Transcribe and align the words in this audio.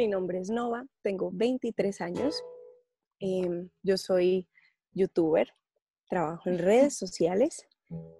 Mi 0.00 0.08
nombre 0.08 0.38
es 0.38 0.48
Nova, 0.48 0.86
tengo 1.02 1.30
23 1.30 2.00
años. 2.00 2.42
Em, 3.18 3.68
yo 3.82 3.98
soy 3.98 4.48
youtuber, 4.92 5.52
trabajo 6.08 6.48
en 6.48 6.58
redes 6.58 6.96
sociales. 6.96 7.68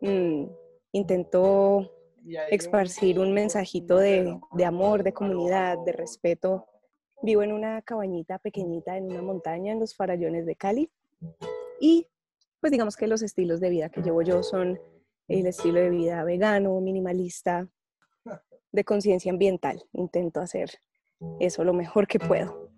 Mm, 0.02 0.44
intento 0.92 1.90
esparcir 2.50 3.18
un 3.18 3.32
mensajito 3.32 3.96
de, 3.96 4.38
de 4.52 4.64
amor, 4.66 5.02
de 5.02 5.14
comunidad, 5.14 5.78
de 5.86 5.92
respeto. 5.92 6.66
Vivo 7.22 7.42
en 7.42 7.50
una 7.50 7.80
cabañita 7.80 8.38
pequeñita 8.38 8.98
en 8.98 9.04
una 9.04 9.22
montaña 9.22 9.72
en 9.72 9.80
los 9.80 9.96
farallones 9.96 10.44
de 10.44 10.56
Cali. 10.56 10.90
Y 11.80 12.08
pues 12.60 12.72
digamos 12.72 12.94
que 12.94 13.06
los 13.06 13.22
estilos 13.22 13.58
de 13.58 13.70
vida 13.70 13.88
que 13.88 14.02
llevo 14.02 14.20
yo 14.20 14.42
son 14.42 14.78
el 15.28 15.46
estilo 15.46 15.80
de 15.80 15.88
vida 15.88 16.24
vegano, 16.24 16.78
minimalista, 16.82 17.70
de 18.70 18.84
conciencia 18.84 19.32
ambiental. 19.32 19.82
Intento 19.94 20.40
hacer 20.40 20.72
eso 21.38 21.64
lo 21.64 21.72
mejor 21.72 22.06
que 22.06 22.18
puedo. 22.18 22.70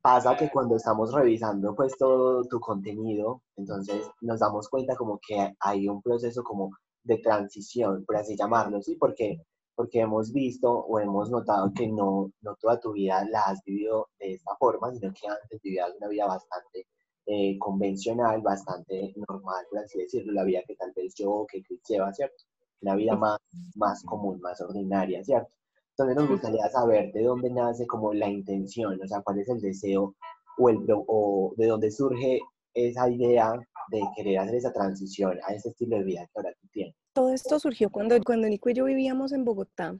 Pasa 0.00 0.36
que 0.36 0.48
cuando 0.50 0.76
estamos 0.76 1.12
revisando 1.12 1.74
pues 1.74 1.96
todo 1.98 2.44
tu 2.44 2.60
contenido, 2.60 3.42
entonces 3.56 4.08
nos 4.20 4.38
damos 4.38 4.68
cuenta 4.68 4.94
como 4.94 5.18
que 5.26 5.52
hay 5.58 5.88
un 5.88 6.00
proceso 6.00 6.44
como 6.44 6.70
de 7.02 7.18
transición, 7.18 8.04
por 8.04 8.16
así 8.16 8.36
llamarlo, 8.36 8.80
¿sí? 8.82 8.96
Porque, 8.96 9.42
porque 9.74 10.00
hemos 10.00 10.32
visto 10.32 10.70
o 10.70 11.00
hemos 11.00 11.30
notado 11.30 11.72
que 11.74 11.88
no, 11.88 12.30
no 12.40 12.54
toda 12.60 12.78
tu 12.78 12.92
vida 12.92 13.24
la 13.28 13.42
has 13.42 13.62
vivido 13.64 14.08
de 14.20 14.34
esta 14.34 14.54
forma, 14.56 14.92
sino 14.92 15.12
que 15.12 15.26
antes 15.26 15.60
vivías 15.60 15.92
una 15.98 16.08
vida 16.08 16.26
bastante 16.26 16.86
eh, 17.26 17.58
convencional, 17.58 18.40
bastante 18.42 19.12
normal, 19.28 19.64
por 19.68 19.80
así 19.80 19.98
decirlo, 19.98 20.32
la 20.32 20.44
vida 20.44 20.62
que 20.66 20.76
tal 20.76 20.92
vez 20.94 21.14
yo 21.16 21.44
que 21.50 21.62
Chris 21.62 21.82
lleva, 21.88 22.12
¿cierto? 22.12 22.44
La 22.80 22.94
vida 22.94 23.16
más, 23.16 23.38
más 23.74 24.02
común, 24.04 24.40
más 24.40 24.60
ordinaria, 24.60 25.22
¿cierto? 25.24 25.50
Entonces 25.90 26.16
nos 26.16 26.28
gustaría 26.28 26.68
saber 26.68 27.12
de 27.12 27.22
dónde 27.22 27.50
nace 27.50 27.86
como 27.86 28.12
la 28.12 28.28
intención, 28.28 29.00
o 29.02 29.08
sea, 29.08 29.22
cuál 29.22 29.38
es 29.38 29.48
el 29.48 29.60
deseo 29.60 30.14
o, 30.58 30.68
el, 30.68 30.84
o 30.88 31.54
de 31.56 31.66
dónde 31.66 31.90
surge 31.90 32.40
esa 32.74 33.08
idea 33.08 33.58
de 33.90 34.00
querer 34.14 34.38
hacer 34.38 34.56
esa 34.56 34.72
transición 34.72 35.38
a 35.46 35.54
ese 35.54 35.70
estilo 35.70 35.96
de 35.96 36.04
vida 36.04 36.26
que 36.26 36.32
ahora 36.34 36.52
tú 36.60 36.68
tienes. 36.70 36.94
Todo 37.14 37.32
esto 37.32 37.58
surgió 37.58 37.90
cuando, 37.90 38.20
cuando 38.22 38.48
Nico 38.48 38.68
y 38.68 38.74
yo 38.74 38.84
vivíamos 38.84 39.32
en 39.32 39.44
Bogotá. 39.44 39.96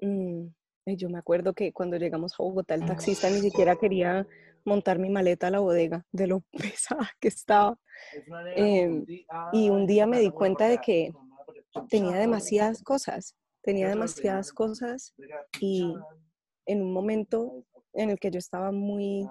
Mm, 0.00 0.46
yo 0.86 1.08
me 1.08 1.18
acuerdo 1.18 1.52
que 1.52 1.72
cuando 1.72 1.96
llegamos 1.96 2.32
a 2.32 2.42
Bogotá 2.42 2.74
el 2.74 2.84
taxista 2.84 3.30
ni 3.30 3.38
siquiera 3.38 3.76
quería 3.76 4.26
montar 4.64 4.98
mi 4.98 5.10
maleta 5.10 5.46
a 5.46 5.50
la 5.50 5.60
bodega 5.60 6.04
de 6.10 6.26
lo 6.26 6.40
pesada 6.52 7.08
que 7.20 7.28
estaba. 7.28 7.78
Em, 8.56 9.04
y 9.52 9.70
un 9.70 9.86
día 9.86 10.06
me 10.06 10.18
di 10.18 10.30
cuenta 10.30 10.66
de 10.68 10.78
que 10.78 11.12
tenía 11.88 12.16
demasiadas 12.16 12.82
cosas, 12.82 13.36
tenía 13.62 13.88
demasiadas 13.88 14.52
cosas 14.52 15.14
y 15.60 15.94
en 16.66 16.82
un 16.82 16.92
momento 16.92 17.64
en 17.92 18.10
el 18.10 18.18
que 18.18 18.30
yo 18.30 18.38
estaba 18.38 18.72
muy, 18.72 19.28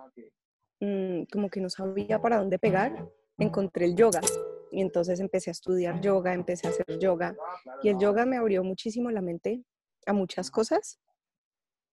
mm, 0.79 1.23
como 1.31 1.49
que 1.49 1.61
no 1.61 1.69
sabía 1.69 2.21
para 2.21 2.37
dónde 2.37 2.59
pegar, 2.59 3.07
encontré 3.37 3.85
el 3.85 3.95
yoga. 3.95 4.21
Y 4.71 4.81
entonces 4.81 5.19
empecé 5.19 5.49
a 5.49 5.51
estudiar 5.51 5.99
yoga, 6.01 6.33
empecé 6.33 6.67
a 6.67 6.69
hacer 6.71 6.99
yoga. 6.99 7.35
Y 7.81 7.89
el 7.89 7.97
yoga 7.97 8.25
me 8.25 8.37
abrió 8.37 8.63
muchísimo 8.63 9.09
la 9.09 9.21
mente 9.21 9.63
a 10.05 10.13
muchas 10.13 10.51
cosas. 10.51 10.99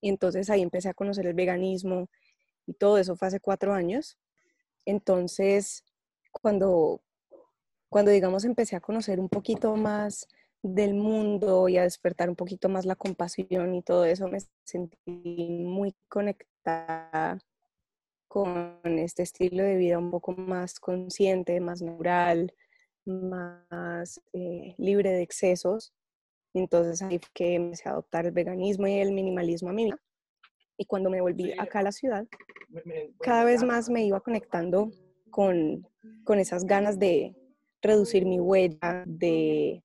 Y 0.01 0.09
entonces 0.09 0.51
ahí 0.51 0.63
empecé 0.63 0.89
a 0.89 0.95
conocer 0.95 1.27
el 1.27 1.35
veganismo 1.35 2.09
y 2.67 2.75
todo 2.75 2.99
eso 2.99 3.17
fue 3.17 3.29
hace 3.29 3.41
cuatro 3.41 3.73
años. 3.73 4.19
Entonces, 4.85 5.85
cuando, 6.33 7.01
cuando 7.89 8.11
digamos 8.11 8.45
empecé 8.45 8.77
a 8.77 8.81
conocer 8.81 9.21
un 9.21 9.29
poquito 9.29 9.75
más 9.77 10.29
del 10.69 10.95
mundo 10.95 11.69
y 11.69 11.79
a 11.79 11.83
despertar 11.83 12.29
un 12.29 12.37
poquito 12.37 12.69
más 12.69 12.85
la 12.85 12.97
compasión 12.97 13.75
y 13.75 13.83
todo 13.83 14.05
eso, 14.05 14.29
me 14.29 14.39
sentí 14.65 15.63
muy 15.65 15.95
conectada 16.09 17.39
con 18.29 18.81
este 18.85 19.23
estilo 19.23 19.63
de 19.63 19.77
vida 19.77 19.99
un 19.99 20.11
poco 20.11 20.33
más 20.33 20.79
consciente, 20.79 21.61
más 21.61 21.81
natural, 21.81 22.53
más 23.05 24.21
eh, 24.33 24.75
libre 24.79 25.11
de 25.11 25.23
excesos. 25.23 25.95
Entonces 26.53 27.03
ahí 27.03 27.19
fue 27.19 27.29
que 27.33 27.55
empecé 27.55 27.89
a 27.89 27.93
adoptar 27.93 28.27
el 28.27 28.33
veganismo 28.33 28.87
y 28.87 28.95
el 28.95 29.13
minimalismo 29.13 29.71
a 29.71 29.73
mi 29.73 29.85
vida. 29.85 29.99
Y 30.77 30.85
cuando 30.85 31.09
me 31.09 31.21
volví 31.21 31.53
acá 31.59 31.79
a 31.79 31.85
la 31.85 31.93
ciudad, 31.93 32.27
cada 33.21 33.45
vez 33.45 33.63
más 33.63 33.89
me 33.89 34.05
iba 34.05 34.21
conectando 34.21 34.91
con, 35.31 35.87
con 36.25 36.39
esas 36.39 36.65
ganas 36.65 36.99
de 36.99 37.35
reducir 37.81 38.27
mi 38.27 38.41
huella, 38.41 39.05
de 39.07 39.83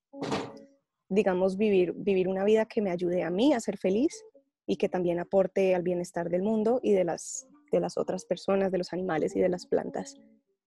digamos, 1.12 1.58
vivir, 1.58 1.94
vivir 1.94 2.30
una 2.30 2.46
vida 2.46 2.66
que 2.66 2.82
me 2.82 2.90
ayude 2.90 3.24
a 3.24 3.30
mí 3.30 3.54
a 3.54 3.60
ser 3.60 3.78
feliz 3.78 4.24
y 4.66 4.78
que 4.78 4.88
también 4.88 5.20
aporte 5.20 5.76
al 5.76 5.84
bienestar 5.84 6.30
del 6.30 6.42
mundo 6.42 6.80
y 6.82 6.94
de 6.94 7.04
las, 7.04 7.48
de 7.70 7.82
las 7.82 7.98
otras 7.98 8.24
personas, 8.24 8.72
de 8.72 8.78
los 8.78 8.94
animales 8.94 9.36
y 9.36 9.42
de 9.42 9.50
las 9.50 9.66
plantas. 9.66 10.16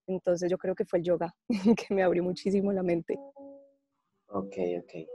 Entonces 0.07 0.51
yo 0.51 0.59
creo 0.59 0.75
que 0.75 0.85
fue 0.85 0.99
el 0.99 1.05
yoga 1.07 1.35
que 1.89 1.95
me 1.95 2.03
abrió 2.03 2.23
muchísimo 2.23 2.73
la 2.75 2.83
mente. 2.83 3.19
Ok, 4.29 4.55
ok. 4.81 5.09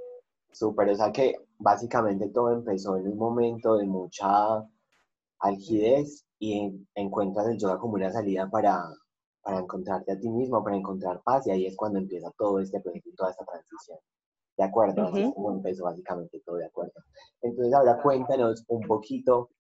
Súper, 0.52 0.90
o 0.90 0.96
sea 0.96 1.12
que 1.12 1.36
básicamente 1.60 2.30
todo 2.30 2.52
empezó 2.52 2.98
en 2.98 3.08
un 3.08 3.18
momento 3.20 3.78
de 3.78 3.86
mucha 3.86 4.68
algidez 5.42 6.26
y 6.40 6.88
encuentras 6.96 7.48
el 7.50 7.60
yoga 7.60 7.78
como 7.78 7.94
una 7.94 8.12
salida 8.12 8.50
para, 8.50 8.82
para 9.44 9.60
encontrarte 9.60 10.12
a 10.12 10.20
ti 10.20 10.28
mismo, 10.28 10.64
para 10.64 10.76
encontrar 10.76 11.22
paz 11.24 11.46
y 11.46 11.52
ahí 11.52 11.68
es 11.68 11.78
cuando 11.78 12.00
empieza 12.00 12.32
todo 12.36 12.60
este 12.60 12.80
proyecto 12.82 13.12
toda 13.16 13.30
esta 13.30 13.46
transición. 13.46 14.00
¿De 14.60 14.66
acuerdo? 14.66 15.08
Es 15.16 15.34
como 15.34 15.52
empezó 15.52 15.86
básicamente 15.86 16.42
todo, 16.46 16.58
¿de 16.58 16.66
acuerdo? 16.66 16.92
Entonces 17.42 17.74
ahora 17.74 18.02
cuéntanos 18.04 18.66
un 18.68 18.82
poquito 18.82 19.52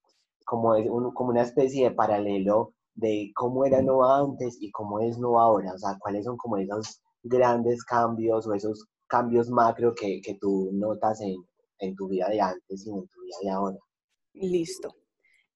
como, 0.45 0.75
es 0.75 0.89
como 0.89 1.29
una 1.29 1.43
especie 1.43 1.85
de 1.85 1.95
paralelo 1.95 2.73
de 2.95 3.31
cómo 3.33 3.63
era 3.63 3.81
Nova 3.81 4.19
antes 4.19 4.57
y 4.59 4.69
cómo 4.71 4.99
es 4.99 5.17
Nova 5.17 5.43
ahora, 5.43 5.71
o 5.73 5.77
sea, 5.77 5.95
cuáles 6.01 6.25
son 6.25 6.35
como 6.35 6.57
esos 6.57 7.01
grandes 7.23 7.81
cambios 7.85 8.45
o 8.45 8.53
esos 8.53 8.87
cambios 9.07 9.49
macro 9.49 9.95
que, 9.95 10.19
que 10.19 10.37
tú 10.41 10.69
notas 10.73 11.21
en, 11.21 11.37
en, 11.79 11.95
tu 11.95 12.09
vida 12.09 12.27
de 12.27 12.41
antes 12.41 12.85
y 12.85 12.89
en 12.89 13.07
tu 13.07 13.21
vida 13.21 13.37
de 13.41 13.49
ahora. 13.51 13.77
Listo. 14.33 14.93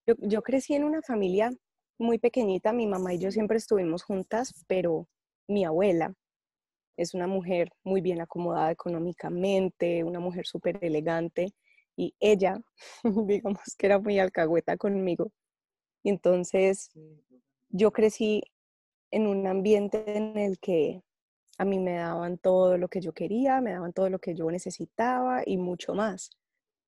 Yo, 0.07 0.13
yo 0.19 0.41
crecí 0.41 0.73
en 0.73 0.85
una 0.85 1.01
familia 1.01 1.51
muy 1.99 2.17
pequeñita, 2.17 2.71
mi 2.71 2.87
mamá 2.87 3.13
y 3.13 3.19
yo 3.19 3.29
siempre 3.29 3.57
estuvimos 3.57 4.03
juntas, 4.03 4.63
pero 4.69 5.09
mi 5.49 5.65
abuela 5.65 6.13
es 6.97 7.13
una 7.13 7.27
mujer 7.27 7.69
muy 7.83 8.01
bien 8.01 8.21
acomodada 8.21 8.71
económicamente, 8.71 10.03
una 10.03 10.19
mujer 10.19 10.45
súper 10.45 10.79
elegante 10.81 11.53
y 11.95 12.13
ella, 12.19 12.61
digamos 13.27 13.75
que 13.77 13.85
era 13.87 13.99
muy 13.99 14.19
alcahueta 14.19 14.77
conmigo. 14.77 15.31
Y 16.03 16.09
entonces 16.09 16.91
yo 17.69 17.91
crecí 17.91 18.43
en 19.11 19.27
un 19.27 19.47
ambiente 19.47 20.17
en 20.17 20.37
el 20.37 20.59
que 20.59 21.01
a 21.57 21.65
mí 21.65 21.79
me 21.79 21.95
daban 21.95 22.37
todo 22.37 22.77
lo 22.77 22.87
que 22.87 23.01
yo 23.01 23.13
quería, 23.13 23.61
me 23.61 23.73
daban 23.73 23.93
todo 23.93 24.09
lo 24.09 24.19
que 24.19 24.35
yo 24.35 24.49
necesitaba 24.51 25.43
y 25.45 25.57
mucho 25.57 25.93
más. 25.93 26.31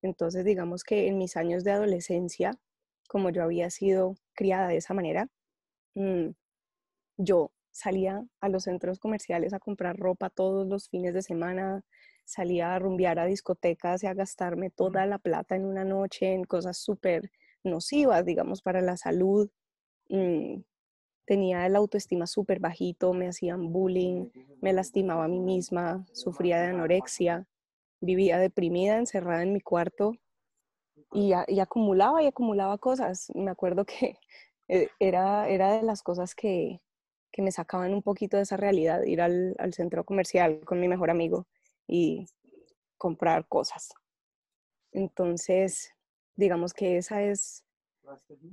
Entonces, 0.01 0.45
digamos 0.45 0.83
que 0.83 1.07
en 1.07 1.17
mis 1.17 1.37
años 1.37 1.63
de 1.63 1.71
adolescencia, 1.71 2.51
como 3.07 3.29
yo 3.29 3.43
había 3.43 3.69
sido 3.69 4.15
criada 4.33 4.67
de 4.69 4.77
esa 4.77 4.93
manera, 4.93 5.27
mm, 5.95 6.29
yo 7.17 7.51
salía 7.75 8.25
a 8.39 8.47
los 8.47 8.63
centros 8.63 8.99
comerciales 8.99 9.51
a 9.51 9.59
comprar 9.59 9.97
ropa 9.97 10.29
todos 10.29 10.65
los 10.65 10.87
fines 10.87 11.13
de 11.13 11.21
semana, 11.21 11.83
salía 12.23 12.73
a 12.73 12.79
rumbear 12.79 13.19
a 13.19 13.25
discotecas 13.25 14.01
y 14.01 14.07
a 14.07 14.13
gastarme 14.13 14.69
toda 14.69 15.05
la 15.05 15.17
plata 15.17 15.57
en 15.57 15.65
una 15.65 15.83
noche 15.83 16.33
en 16.33 16.45
cosas 16.45 16.77
súper 16.77 17.31
nocivas, 17.65 18.23
digamos, 18.23 18.61
para 18.61 18.79
la 18.79 18.95
salud. 18.95 19.49
Mm, 20.07 20.61
tenía 21.25 21.65
el 21.65 21.75
autoestima 21.75 22.27
súper 22.27 22.61
bajito, 22.61 23.11
me 23.13 23.27
hacían 23.27 23.73
bullying, 23.73 24.29
me 24.61 24.71
lastimaba 24.71 25.25
a 25.25 25.27
mí 25.27 25.41
misma, 25.41 26.05
sufría 26.13 26.61
de 26.61 26.67
anorexia, 26.67 27.45
vivía 27.99 28.39
deprimida, 28.39 28.97
encerrada 28.97 29.43
en 29.43 29.51
mi 29.51 29.59
cuarto 29.59 30.13
y, 31.11 31.33
y 31.47 31.59
acumulaba 31.59 32.23
y 32.23 32.27
acumulaba 32.27 32.77
cosas. 32.77 33.33
Me 33.35 33.51
acuerdo 33.51 33.83
que 33.83 34.17
eh, 34.69 34.87
era, 34.97 35.49
era 35.49 35.73
de 35.73 35.83
las 35.83 36.01
cosas 36.03 36.35
que, 36.35 36.79
que 37.35 37.41
me 37.41 37.51
sacaban 37.51 37.93
un 37.93 38.01
poquito 38.01 38.37
de 38.37 38.43
esa 38.43 38.55
realidad, 38.55 39.03
ir 39.03 39.19
al, 39.19 39.57
centro 39.73 40.05
comercial 40.05 40.61
con 40.61 40.79
mi 40.79 40.87
mejor 40.87 41.09
amigo 41.09 41.45
y 41.85 42.27
comprar 42.97 43.45
cosas. 43.49 43.93
Entonces, 44.93 45.93
digamos 46.37 46.73
que 46.73 46.95
esa 46.95 47.21
es 47.21 47.65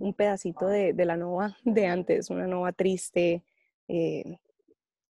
un 0.00 0.12
pedacito 0.14 0.67
de, 0.67 0.94
de 0.94 1.05
la 1.05 1.17
nova 1.17 1.56
de 1.64 1.87
antes, 1.87 2.29
una 2.29 2.49
nova 2.49 2.73
triste, 2.73 3.44
eh, 3.87 4.40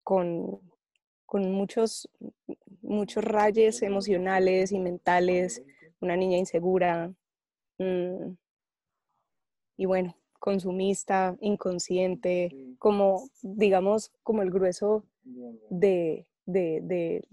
con, 0.03 0.59
con, 1.27 1.51
muchos, 1.51 2.09
muchos 2.81 3.23
rayes 3.23 3.83
emocionales 3.83 4.71
y 4.71 4.79
mentales, 4.79 5.61
una 5.99 6.17
niña 6.17 6.39
insegura. 6.39 7.13
Mm, 7.77 8.31
y 9.77 9.85
bueno, 9.85 10.18
consumista, 10.39 11.35
inconsciente, 11.41 12.75
como, 12.79 13.29
digamos, 13.41 14.11
como 14.23 14.41
el 14.41 14.49
grueso 14.49 15.05
de, 15.69 16.25
de, 16.45 17.23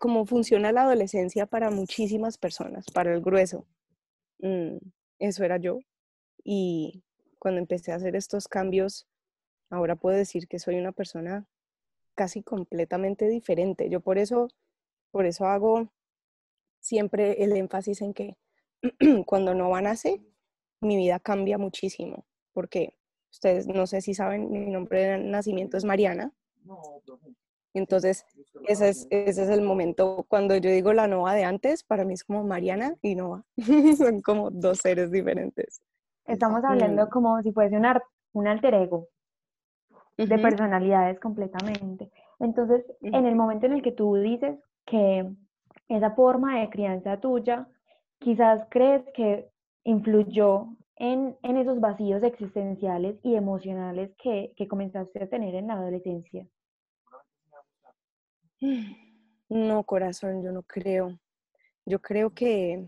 cómo 0.00 0.26
funciona 0.26 0.72
la 0.72 0.82
adolescencia 0.82 1.46
para 1.46 1.70
muchísimas 1.70 2.38
personas, 2.38 2.86
para 2.92 3.14
el 3.14 3.22
grueso. 3.22 3.66
Mm, 4.40 4.76
eso 5.18 5.44
era 5.44 5.56
yo. 5.56 5.80
Y 6.44 7.02
cuando 7.38 7.60
empecé 7.60 7.92
a 7.92 7.96
hacer 7.96 8.16
estos 8.16 8.48
cambios, 8.48 9.06
ahora 9.70 9.96
puedo 9.96 10.16
decir 10.16 10.48
que 10.48 10.58
soy 10.58 10.76
una 10.76 10.92
persona 10.92 11.46
casi 12.14 12.42
completamente 12.42 13.28
diferente. 13.28 13.88
Yo 13.88 14.00
por 14.00 14.18
eso, 14.18 14.48
por 15.10 15.24
eso 15.26 15.46
hago 15.46 15.88
siempre 16.80 17.44
el 17.44 17.52
énfasis 17.56 18.02
en 18.02 18.12
que 18.12 18.36
cuando 19.26 19.54
no 19.54 19.70
van 19.70 19.86
a 19.86 19.90
nace, 19.90 20.20
mi 20.80 20.96
vida 20.96 21.18
cambia 21.18 21.58
muchísimo, 21.58 22.24
porque 22.52 22.94
ustedes 23.30 23.66
no 23.66 23.86
sé 23.86 24.00
si 24.00 24.14
saben, 24.14 24.50
mi 24.50 24.70
nombre 24.70 25.04
de 25.04 25.18
nacimiento 25.18 25.76
es 25.76 25.84
Mariana. 25.84 26.32
Entonces, 27.74 28.24
ese 28.66 28.88
es, 28.88 29.06
ese 29.10 29.42
es 29.44 29.48
el 29.50 29.62
momento 29.62 30.24
cuando 30.28 30.56
yo 30.56 30.70
digo 30.70 30.92
la 30.92 31.06
Nova 31.06 31.34
de 31.34 31.44
antes, 31.44 31.84
para 31.84 32.04
mí 32.04 32.14
es 32.14 32.24
como 32.24 32.44
Mariana 32.44 32.96
y 33.02 33.14
Nova. 33.14 33.44
Son 33.96 34.20
como 34.20 34.50
dos 34.50 34.78
seres 34.78 35.10
diferentes. 35.10 35.82
Estamos 36.26 36.62
hablando 36.64 37.06
mm. 37.06 37.10
como 37.10 37.40
si 37.42 37.52
fuese 37.52 37.76
un, 37.76 37.86
un 38.32 38.46
alter 38.46 38.74
ego 38.74 39.08
de 40.16 40.38
personalidades 40.38 41.20
completamente. 41.20 42.10
Entonces, 42.40 42.84
en 43.00 43.26
el 43.26 43.36
momento 43.36 43.66
en 43.66 43.74
el 43.74 43.82
que 43.82 43.92
tú 43.92 44.16
dices 44.16 44.58
que 44.84 45.30
esa 45.88 46.10
forma 46.12 46.60
de 46.60 46.70
crianza 46.70 47.20
tuya, 47.20 47.68
quizás 48.18 48.66
crees 48.68 49.04
que 49.14 49.48
influyó 49.88 50.76
en, 50.96 51.38
en 51.42 51.56
esos 51.56 51.80
vacíos 51.80 52.22
existenciales 52.22 53.18
y 53.22 53.36
emocionales 53.36 54.10
que, 54.22 54.52
que 54.54 54.68
comenzaste 54.68 55.22
a 55.22 55.28
tener 55.30 55.54
en 55.54 55.68
la 55.68 55.74
adolescencia. 55.74 56.46
No, 59.48 59.84
corazón, 59.84 60.42
yo 60.42 60.52
no 60.52 60.62
creo. 60.62 61.18
Yo 61.86 62.02
creo 62.02 62.34
que 62.34 62.86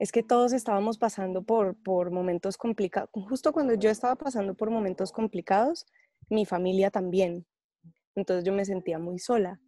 es 0.00 0.10
que 0.10 0.24
todos 0.24 0.52
estábamos 0.52 0.98
pasando 0.98 1.42
por, 1.42 1.80
por 1.84 2.10
momentos 2.10 2.56
complicados. 2.56 3.08
Justo 3.12 3.52
cuando 3.52 3.74
yo 3.74 3.90
estaba 3.90 4.16
pasando 4.16 4.54
por 4.54 4.70
momentos 4.70 5.12
complicados, 5.12 5.86
mi 6.28 6.46
familia 6.46 6.90
también. 6.90 7.46
Entonces 8.16 8.44
yo 8.44 8.52
me 8.52 8.64
sentía 8.64 8.98
muy 8.98 9.20
sola. 9.20 9.60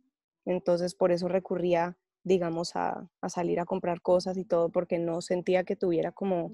Entonces 0.46 0.96
por 0.96 1.12
eso 1.12 1.28
recurría, 1.28 1.96
digamos, 2.24 2.74
a, 2.74 3.08
a 3.20 3.28
salir 3.28 3.60
a 3.60 3.66
comprar 3.66 4.00
cosas 4.00 4.36
y 4.36 4.44
todo, 4.44 4.70
porque 4.70 4.98
no 4.98 5.20
sentía 5.20 5.64
que 5.64 5.76
tuviera 5.76 6.12
como... 6.12 6.52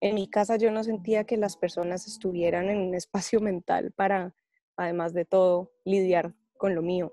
En 0.00 0.14
mi 0.14 0.28
casa 0.28 0.56
yo 0.56 0.70
no 0.70 0.84
sentía 0.84 1.24
que 1.24 1.36
las 1.36 1.56
personas 1.56 2.06
estuvieran 2.06 2.68
en 2.70 2.78
un 2.78 2.94
espacio 2.94 3.40
mental 3.40 3.92
para, 3.92 4.34
además 4.76 5.12
de 5.12 5.24
todo, 5.24 5.72
lidiar 5.84 6.34
con 6.56 6.74
lo 6.74 6.82
mío. 6.82 7.12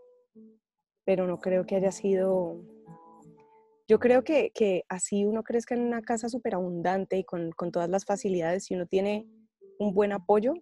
Pero 1.04 1.28
no 1.28 1.40
creo 1.40 1.66
que 1.66 1.76
haya 1.76 1.92
sido 1.92 2.62
yo 3.92 4.00
creo 4.00 4.24
que, 4.24 4.52
que 4.52 4.86
así 4.88 5.26
uno 5.26 5.44
crezca 5.44 5.76
en 5.76 5.82
una 5.82 6.02
casa 6.02 6.30
súper 6.30 6.56
abundante 6.56 7.18
y 7.18 7.26
con, 7.26 7.52
con, 7.52 7.74
todas 7.74 7.90
las 7.90 8.06
facilidades, 8.06 8.64
si 8.64 8.74
uno 8.74 8.86
tiene 8.86 9.28
un 9.80 9.94
buen 9.94 10.14
apoyo, 10.14 10.54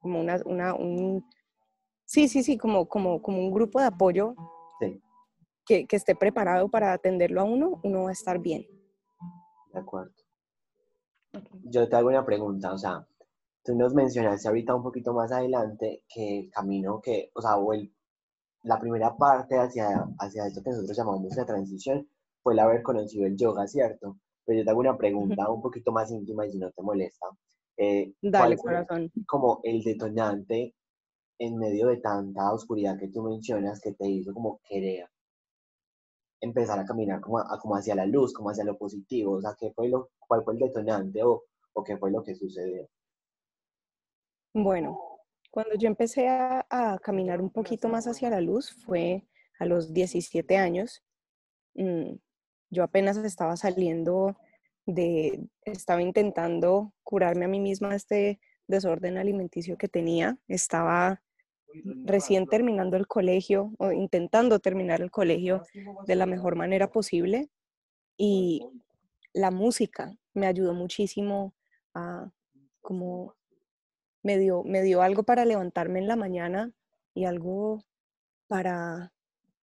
como 0.00 0.18
una, 0.18 0.40
una 0.44 0.74
un, 0.74 1.24
sí, 2.06 2.26
sí, 2.26 2.42
sí, 2.42 2.58
como, 2.58 2.88
como, 2.88 3.22
como 3.22 3.38
un 3.38 3.52
grupo 3.52 3.78
de 3.78 3.86
apoyo 3.86 4.34
que, 5.70 5.86
que 5.86 5.94
esté 5.94 6.16
preparado 6.16 6.68
para 6.68 6.92
atenderlo 6.92 7.42
a 7.42 7.44
uno, 7.44 7.80
uno 7.84 8.02
va 8.02 8.08
a 8.08 8.12
estar 8.12 8.40
bien. 8.40 8.66
De 9.72 9.78
acuerdo. 9.78 10.12
Yo 11.62 11.88
te 11.88 11.94
hago 11.94 12.08
una 12.08 12.26
pregunta, 12.26 12.72
o 12.72 12.78
sea, 12.78 13.06
tú 13.62 13.76
nos 13.76 13.94
mencionaste 13.94 14.48
ahorita 14.48 14.74
un 14.74 14.82
poquito 14.82 15.12
más 15.14 15.30
adelante 15.30 16.02
que 16.12 16.40
el 16.40 16.50
camino 16.50 17.00
que, 17.00 17.30
o 17.34 17.40
sea, 17.40 17.56
o 17.56 17.72
el, 17.72 17.94
la 18.64 18.80
primera 18.80 19.16
parte 19.16 19.56
hacia, 19.58 20.08
hacia 20.18 20.48
esto 20.48 20.60
que 20.60 20.70
nosotros 20.70 20.96
llamamos 20.96 21.36
la 21.36 21.46
transición 21.46 22.08
fue 22.42 22.54
el 22.54 22.58
haber 22.58 22.82
conocido 22.82 23.26
el 23.26 23.36
yoga, 23.36 23.68
¿cierto? 23.68 24.18
Pero 24.44 24.58
yo 24.58 24.64
te 24.64 24.70
hago 24.70 24.80
una 24.80 24.98
pregunta 24.98 25.48
un 25.48 25.62
poquito 25.62 25.92
más 25.92 26.10
íntima 26.10 26.46
y 26.46 26.50
si 26.50 26.58
no 26.58 26.72
te 26.72 26.82
molesta. 26.82 27.28
Eh, 27.76 28.12
Dale, 28.20 28.56
corazón. 28.56 29.08
Como 29.24 29.60
el 29.62 29.84
detonante 29.84 30.74
en 31.38 31.56
medio 31.58 31.86
de 31.86 31.98
tanta 31.98 32.52
oscuridad 32.52 32.98
que 32.98 33.06
tú 33.06 33.22
mencionas 33.22 33.80
que 33.80 33.92
te 33.92 34.08
hizo 34.08 34.34
como 34.34 34.60
querer 34.68 35.06
empezar 36.40 36.78
a 36.78 36.84
caminar 36.84 37.20
como, 37.20 37.42
como 37.60 37.76
hacia 37.76 37.94
la 37.94 38.06
luz, 38.06 38.32
como 38.32 38.50
hacia 38.50 38.64
lo 38.64 38.76
positivo. 38.76 39.34
O 39.34 39.40
sea, 39.40 39.54
¿qué 39.58 39.72
fue 39.72 39.88
lo, 39.88 40.10
¿cuál 40.18 40.42
fue 40.44 40.54
el 40.54 40.60
detonante 40.60 41.22
o, 41.22 41.44
o 41.72 41.84
qué 41.84 41.96
fue 41.96 42.10
lo 42.10 42.22
que 42.22 42.34
sucedió? 42.34 42.88
Bueno, 44.52 44.98
cuando 45.50 45.74
yo 45.76 45.88
empecé 45.88 46.28
a, 46.28 46.66
a, 46.68 46.98
caminar 46.98 47.40
un 47.40 47.50
poquito 47.50 47.88
más 47.88 48.06
hacia 48.06 48.30
la 48.30 48.40
luz 48.40 48.72
fue 48.84 49.26
a 49.58 49.66
los 49.66 49.92
17 49.92 50.56
años. 50.56 51.02
Mm, 51.74 52.14
yo 52.70 52.82
apenas 52.82 53.16
estaba 53.18 53.56
saliendo 53.56 54.36
de, 54.86 55.46
estaba 55.64 56.02
intentando 56.02 56.92
curarme 57.02 57.44
a 57.44 57.48
mí 57.48 57.60
misma 57.60 57.94
este 57.94 58.40
desorden 58.66 59.18
alimenticio 59.18 59.76
que 59.76 59.88
tenía. 59.88 60.38
Estaba 60.48 61.22
recién 62.04 62.46
terminando 62.46 62.96
el 62.96 63.06
colegio 63.06 63.72
o 63.78 63.92
intentando 63.92 64.58
terminar 64.58 65.00
el 65.00 65.10
colegio 65.10 65.62
de 66.06 66.14
la 66.16 66.26
mejor 66.26 66.56
manera 66.56 66.90
posible 66.90 67.48
y 68.16 68.66
la 69.32 69.50
música 69.50 70.16
me 70.34 70.46
ayudó 70.46 70.74
muchísimo 70.74 71.54
a 71.94 72.30
como 72.80 73.34
me 74.22 74.38
dio, 74.38 74.64
me 74.64 74.82
dio 74.82 75.02
algo 75.02 75.22
para 75.22 75.44
levantarme 75.44 75.98
en 75.98 76.08
la 76.08 76.16
mañana 76.16 76.72
y 77.14 77.24
algo 77.24 77.84
para 78.48 79.12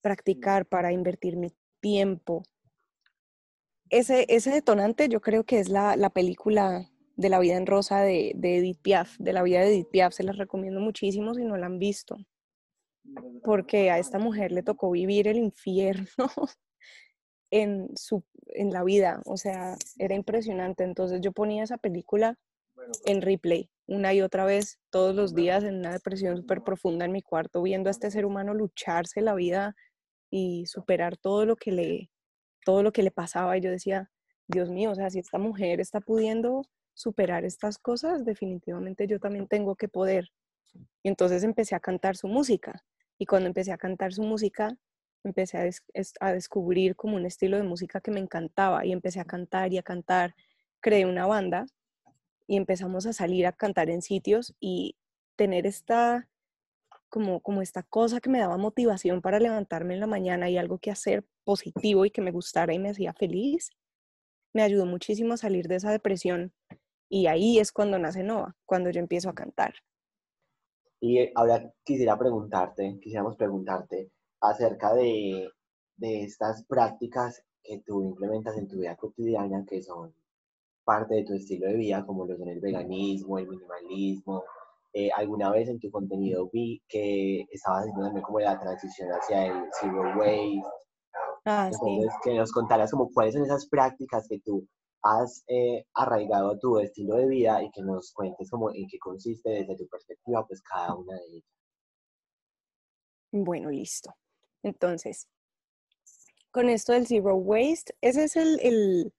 practicar, 0.00 0.67
para 0.67 0.93
invertir 0.93 1.37
mi 1.37 1.52
tiempo, 1.81 2.44
ese, 3.91 4.26
ese 4.29 4.50
detonante 4.50 5.09
yo 5.09 5.20
creo 5.20 5.44
que 5.44 5.59
es 5.59 5.69
la, 5.69 5.97
la 5.97 6.11
película 6.11 6.88
de 7.16 7.28
La 7.28 7.38
vida 7.38 7.56
en 7.56 7.66
rosa 7.66 8.00
de, 8.02 8.32
de, 8.36 8.58
Edith 8.58 8.80
Piaf, 8.82 9.16
de 9.18 9.32
la 9.32 9.42
vida 9.42 9.60
de 9.60 9.68
Edith 9.68 9.88
Piaf, 9.90 10.12
se 10.12 10.22
las 10.22 10.36
recomiendo 10.36 10.80
muchísimo 10.80 11.34
si 11.34 11.44
no 11.44 11.56
la 11.56 11.66
han 11.66 11.78
visto, 11.78 12.16
porque 13.42 13.90
a 13.90 13.98
esta 13.98 14.18
mujer 14.18 14.52
le 14.52 14.62
tocó 14.62 14.90
vivir 14.90 15.28
el 15.28 15.38
infierno 15.38 16.06
en, 17.50 17.88
su, 17.96 18.22
en 18.48 18.70
la 18.70 18.84
vida, 18.84 19.22
o 19.24 19.36
sea, 19.36 19.76
era 19.98 20.14
impresionante, 20.14 20.84
entonces 20.84 21.20
yo 21.20 21.32
ponía 21.32 21.64
esa 21.64 21.78
película 21.78 22.38
en 23.06 23.22
replay 23.22 23.70
una 23.86 24.12
y 24.14 24.20
otra 24.20 24.44
vez, 24.44 24.80
todos 24.90 25.14
los 25.14 25.34
días, 25.34 25.62
en 25.64 25.76
una 25.76 25.92
depresión 25.92 26.36
súper 26.36 26.62
profunda 26.62 27.04
en 27.04 27.12
mi 27.12 27.22
cuarto, 27.22 27.62
viendo 27.62 27.88
a 27.88 27.92
este 27.92 28.10
ser 28.10 28.26
humano 28.26 28.52
lucharse 28.52 29.20
la 29.20 29.35
vida 29.35 29.76
y 30.30 30.66
superar 30.66 31.16
todo 31.16 31.46
lo 31.46 31.56
que 31.56 31.73
le, 31.73 32.11
todo 32.64 32.82
lo 32.82 32.92
que 32.92 33.04
le 33.04 33.12
pasaba. 33.12 33.56
Y 33.56 33.61
yo 33.61 33.70
decía, 33.70 34.11
Dios 34.49 34.70
mío, 34.70 34.90
o 34.90 34.94
sea, 34.94 35.11
si 35.11 35.20
esta 35.20 35.38
mujer 35.38 35.80
está 35.80 36.00
pudiendo 36.00 36.62
superar 36.97 37.45
estas 37.45 37.79
cosas, 37.79 38.25
definitivamente 38.25 39.07
yo 39.07 39.21
también 39.21 39.47
tengo 39.47 39.76
que 39.76 39.87
poder. 39.87 40.31
Y 41.03 41.09
entonces 41.09 41.45
empecé 41.45 41.75
a 41.75 41.81
cantar 41.81 42.17
su 42.17 42.26
música. 42.26 42.83
Y 43.19 43.26
cuando 43.26 43.49
empecé 43.49 43.71
a 43.73 43.79
cantar 43.79 44.15
su 44.15 44.23
música, 44.23 44.76
empecé 45.23 45.59
a, 45.59 46.26
a, 46.26 46.33
descubrir 46.33 46.97
como 46.97 47.17
un 47.17 47.26
estilo 47.26 47.59
de 47.59 47.65
música 47.65 48.00
que 48.00 48.11
me 48.11 48.21
encantaba 48.21 48.87
y 48.87 48.93
empecé 48.93 49.21
a 49.21 49.26
cantar 49.26 49.73
y 49.73 49.79
a 49.79 49.83
cantar. 49.83 50.35
Creé 50.81 51.05
una 51.05 51.26
banda 51.26 51.67
y 52.47 52.57
empezamos 52.57 53.05
a 53.07 53.12
salir 53.12 53.47
a 53.47 53.53
cantar 53.53 53.91
en 53.91 54.00
sitios 54.00 54.55
y 54.59 54.97
tener 55.37 55.67
esta 55.67 56.29
como, 57.11 57.41
como 57.41 57.61
esta 57.62 57.83
cosa 57.83 58.21
que 58.21 58.31
me 58.31 58.38
daba 58.38 58.57
motivación 58.57 59.21
para 59.21 59.38
levantarme 59.38 59.95
en 59.95 60.00
la 60.00 60.07
mañana 60.07 60.49
y 60.49 60.57
algo 60.57 60.79
que 60.79 60.91
hacer 60.91 61.26
positivo 61.45 62.07
y 62.07 62.11
que 62.11 62.23
me 62.23 62.33
gustara 62.33 62.73
y 62.73 62.79
me 62.79 62.91
hacía 62.91 63.12
feliz, 63.12 63.71
me 64.57 64.62
ayudó 64.62 64.87
muchísimo 64.87 65.35
a 65.35 65.37
salir 65.37 65.69
de 65.69 65.76
esa 65.76 65.93
depresión. 65.93 66.53
Y 67.08 67.26
ahí 67.26 67.58
es 67.58 67.72
cuando 67.72 67.98
nace 67.98 68.22
Nova, 68.22 68.54
cuando 68.64 68.90
yo 68.90 69.00
empiezo 69.00 69.28
a 69.30 69.34
cantar. 69.34 69.75
Y 71.00 71.18
eh, 71.18 71.32
ahora 71.34 71.72
quisiera 71.84 72.18
preguntarte, 72.18 72.98
quisiéramos 73.00 73.36
preguntarte 73.36 74.10
acerca 74.40 74.94
de, 74.94 75.48
de 75.96 76.22
estas 76.22 76.64
prácticas 76.64 77.42
que 77.62 77.80
tú 77.80 78.02
implementas 78.02 78.56
en 78.56 78.68
tu 78.68 78.78
vida 78.78 78.96
cotidiana, 78.96 79.64
que 79.66 79.82
son 79.82 80.14
parte 80.84 81.16
de 81.16 81.25
tu 81.25 81.34
estilo 81.34 81.66
de 81.68 81.75
vida, 81.75 82.06
como 82.06 82.26
lo 82.26 82.36
son 82.36 82.48
el 82.48 82.60
veganismo, 82.60 83.38
el 83.38 83.48
minimalismo, 83.48 84.44
eh, 84.98 85.10
alguna 85.14 85.50
vez 85.50 85.68
en 85.68 85.78
tu 85.78 85.90
contenido 85.90 86.48
vi 86.50 86.80
que 86.88 87.44
estabas 87.50 87.80
haciendo 87.80 88.02
también 88.04 88.22
como 88.22 88.40
la 88.40 88.58
transición 88.58 89.10
hacia 89.10 89.46
el 89.46 89.64
zero 89.78 90.00
waste. 90.16 90.62
Ah, 91.44 91.70
Entonces, 91.70 92.14
que 92.25 92.34
nos 92.34 92.50
contaras 92.50 92.90
como 92.90 93.10
cuáles 93.12 93.34
son 93.34 93.44
esas 93.44 93.68
prácticas 93.68 94.26
que 94.26 94.38
tú 94.40 94.66
has 95.06 95.44
eh, 95.48 95.84
arraigado 95.94 96.58
tu 96.58 96.78
estilo 96.78 97.16
de 97.16 97.28
vida 97.28 97.62
y 97.62 97.70
que 97.70 97.82
nos 97.82 98.12
cuentes 98.12 98.50
como 98.50 98.70
en 98.72 98.86
qué 98.88 98.98
consiste 98.98 99.50
desde 99.50 99.76
tu 99.76 99.86
perspectiva, 99.88 100.46
pues 100.46 100.62
cada 100.62 100.94
una 100.94 101.14
de 101.14 101.26
ellas. 101.28 101.44
Bueno, 103.32 103.70
listo. 103.70 104.14
Entonces, 104.62 105.28
con 106.50 106.68
esto 106.68 106.92
del 106.92 107.06
zero 107.06 107.36
waste, 107.36 107.94
ese 108.00 108.25
es 108.25 108.36
el, 108.36 108.58
el, 108.60 109.14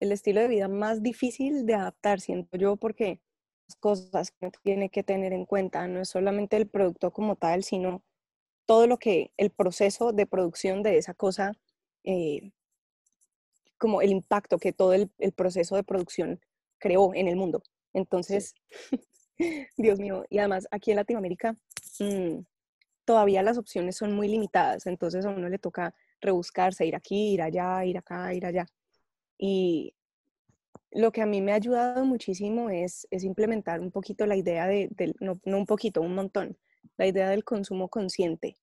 el 0.00 0.12
estilo 0.12 0.40
de 0.40 0.48
vida 0.48 0.68
más 0.68 1.02
difícil 1.02 1.66
de 1.66 1.74
adaptar, 1.74 2.20
siento 2.20 2.56
yo, 2.56 2.76
porque 2.76 3.20
cosas 3.76 4.30
que 4.32 4.50
tiene 4.62 4.90
que 4.90 5.02
tener 5.02 5.32
en 5.32 5.46
cuenta. 5.46 5.86
No 5.88 6.00
es 6.00 6.08
solamente 6.08 6.56
el 6.56 6.68
producto 6.68 7.12
como 7.12 7.36
tal, 7.36 7.62
sino 7.64 8.02
todo 8.66 8.86
lo 8.86 8.98
que, 8.98 9.32
el 9.36 9.50
proceso 9.50 10.12
de 10.12 10.26
producción 10.26 10.82
de 10.82 10.98
esa 10.98 11.14
cosa, 11.14 11.52
eh, 12.04 12.52
como 13.82 14.00
el 14.00 14.10
impacto 14.10 14.58
que 14.58 14.72
todo 14.72 14.92
el, 14.92 15.10
proceso 15.34 15.74
de 15.74 15.82
producción 15.82 16.38
creó 16.78 17.12
en 17.14 17.26
el 17.26 17.34
mundo. 17.34 17.64
Entonces, 17.92 18.54
Dios 19.76 19.98
mío, 19.98 20.24
y 20.30 20.38
además 20.38 20.68
aquí 20.70 20.92
en 20.92 20.98
Latinoamérica 20.98 21.56
mm, 21.98 22.44
todavía 23.04 23.42
las 23.42 23.58
opciones 23.58 23.96
son 23.96 24.14
muy 24.14 24.28
limitadas, 24.28 24.86
entonces 24.86 25.26
a 25.26 25.30
uno 25.30 25.48
le 25.48 25.58
toca 25.58 25.96
rebuscarse, 26.20 26.86
ir 26.86 26.94
aquí, 26.94 27.32
ir 27.32 27.42
allá, 27.42 27.84
ir 27.84 27.98
acá, 27.98 28.32
ir 28.32 28.46
allá. 28.46 28.68
Y 29.36 29.96
lo 30.92 31.10
que 31.10 31.22
a 31.22 31.26
mí 31.26 31.40
me 31.40 31.50
ha 31.50 31.56
ayudado 31.56 32.04
muchísimo 32.04 32.70
es, 32.70 33.08
es 33.10 33.24
implementar 33.24 33.80
un 33.80 33.90
poquito 33.90 34.26
la 34.26 34.36
idea 34.36 34.68
de, 34.68 34.90
no, 35.18 35.40
no, 35.44 35.58
un 35.58 35.66
poquito, 35.66 36.02
un 36.02 36.14
montón, 36.14 36.56
la 36.98 37.08
idea 37.08 37.28
del 37.30 37.42
consumo 37.42 37.88
consciente. 37.88 38.54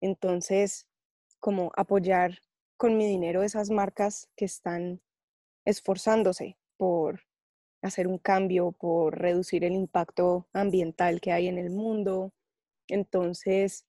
Entonces, 0.00 0.88
como 1.38 1.70
apoyar 1.76 2.40
con 2.78 2.96
mi 2.96 3.06
dinero 3.06 3.42
esas 3.42 3.68
marcas 3.68 4.30
que 4.36 4.46
están 4.46 5.02
esforzándose 5.66 6.56
por 6.78 7.20
hacer 7.82 8.06
un 8.06 8.18
cambio, 8.18 8.72
por 8.72 9.18
reducir 9.18 9.64
el 9.64 9.74
impacto 9.74 10.48
ambiental 10.52 11.20
que 11.20 11.32
hay 11.32 11.48
en 11.48 11.58
el 11.58 11.70
mundo. 11.70 12.32
Entonces, 12.86 13.84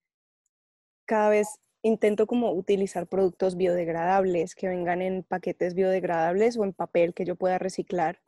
cada 1.06 1.30
vez 1.30 1.60
intento 1.82 2.28
como 2.28 2.52
utilizar 2.52 3.08
productos 3.08 3.56
biodegradables 3.56 4.56
que 4.56 4.68
vengan 4.68 5.02
en 5.02 5.24
paquetes 5.24 5.76
biodegradables 5.76 6.58
o 6.58 6.64
en 6.64 6.74
papel 6.74 7.14
que 7.14 7.26
yo 7.26 7.36
pueda 7.36 7.58
reciclar. 7.60 8.20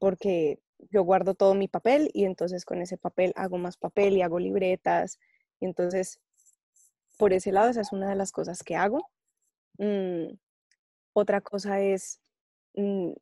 Porque 0.00 0.60
yo 0.90 1.02
guardo 1.02 1.34
todo 1.34 1.54
mi 1.54 1.68
papel 1.68 2.10
y 2.14 2.24
entonces 2.24 2.64
con 2.64 2.80
ese 2.80 2.96
papel 2.96 3.32
hago 3.36 3.58
más 3.58 3.76
papel 3.76 4.16
y 4.16 4.22
hago 4.22 4.38
libretas. 4.38 5.18
Y 5.60 5.66
entonces, 5.66 6.20
por 7.18 7.32
ese 7.32 7.52
lado, 7.52 7.68
esa 7.68 7.80
es 7.80 7.92
una 7.92 8.08
de 8.08 8.14
las 8.14 8.32
cosas 8.32 8.62
que 8.62 8.76
hago. 8.76 9.10
Mm, 9.78 10.34
otra 11.14 11.40
cosa 11.40 11.80
es 11.80 12.20
mm, 12.74 13.12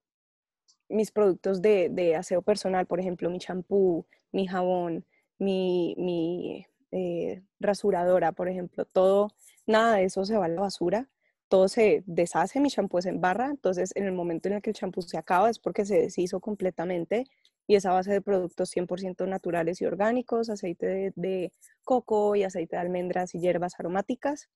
mis 0.89 1.11
productos 1.13 1.63
de, 1.63 2.17
aseo 2.17 2.43
personal, 2.43 2.87
por 2.87 3.01
ejemplo, 3.01 3.31
mi 3.31 3.39
champú, 3.39 4.07
mi 4.33 4.47
jabón, 4.47 5.05
mi, 5.39 6.67
eh, 6.93 7.43
rasuradora, 7.61 8.33
por 8.33 8.49
ejemplo, 8.49 8.85
todo 8.87 9.33
nada 9.67 9.97
de 9.97 10.05
eso 10.05 10.25
se 10.25 10.37
va 10.37 10.47
a 10.47 10.49
la 10.49 10.61
basura, 10.61 11.09
todo 11.49 11.69
se 11.69 12.03
deshace, 12.07 12.61
mi 12.61 12.71
champú 12.71 12.99
es 12.99 13.07
en 13.07 13.21
barra, 13.21 13.47
entonces 13.51 13.93
en 13.97 14.05
el 14.07 14.13
momento 14.13 14.49
en 14.49 14.55
el 14.57 14.63
que 14.63 14.71
el 14.71 14.77
champú 14.77 15.03
se 15.03 15.19
acaba 15.19 15.51
es 15.51 15.59
porque 15.59 15.85
se 15.85 16.01
deshizo 16.01 16.41
completamente 16.41 17.27
y 17.67 17.75
esa 17.77 17.93
base 17.93 18.13
de 18.13 18.21
productos 18.21 18.71
100% 18.71 19.27
naturales 19.27 19.81
y 19.81 19.87
orgánicos, 19.87 20.51
aceite 20.51 21.13
de, 21.15 21.53
coco 21.85 22.37
y 22.37 22.45
aceite 22.45 22.77
de 22.77 22.83
almendras 22.83 23.35
y 23.35 23.41
hierbas 23.41 23.79
aromáticas. 23.79 24.49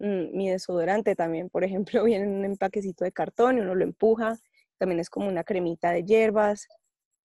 Mm, 0.00 0.34
mi 0.34 0.48
desodorante 0.48 1.14
también, 1.14 1.50
por 1.50 1.62
ejemplo, 1.62 2.02
viene 2.04 2.24
en 2.24 2.32
un 2.32 2.44
empaquecito 2.44 3.04
de 3.04 3.12
cartón 3.12 3.58
y 3.58 3.60
uno 3.60 3.74
lo 3.74 3.84
empuja, 3.84 4.38
también 4.78 4.98
es 4.98 5.10
como 5.10 5.28
una 5.28 5.44
cremita 5.44 5.92
de 5.92 6.04
hierbas. 6.04 6.66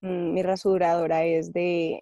Mm, 0.01 0.33
mi 0.33 0.43
rasuradora 0.43 1.23
es 1.25 1.53
de, 1.53 2.01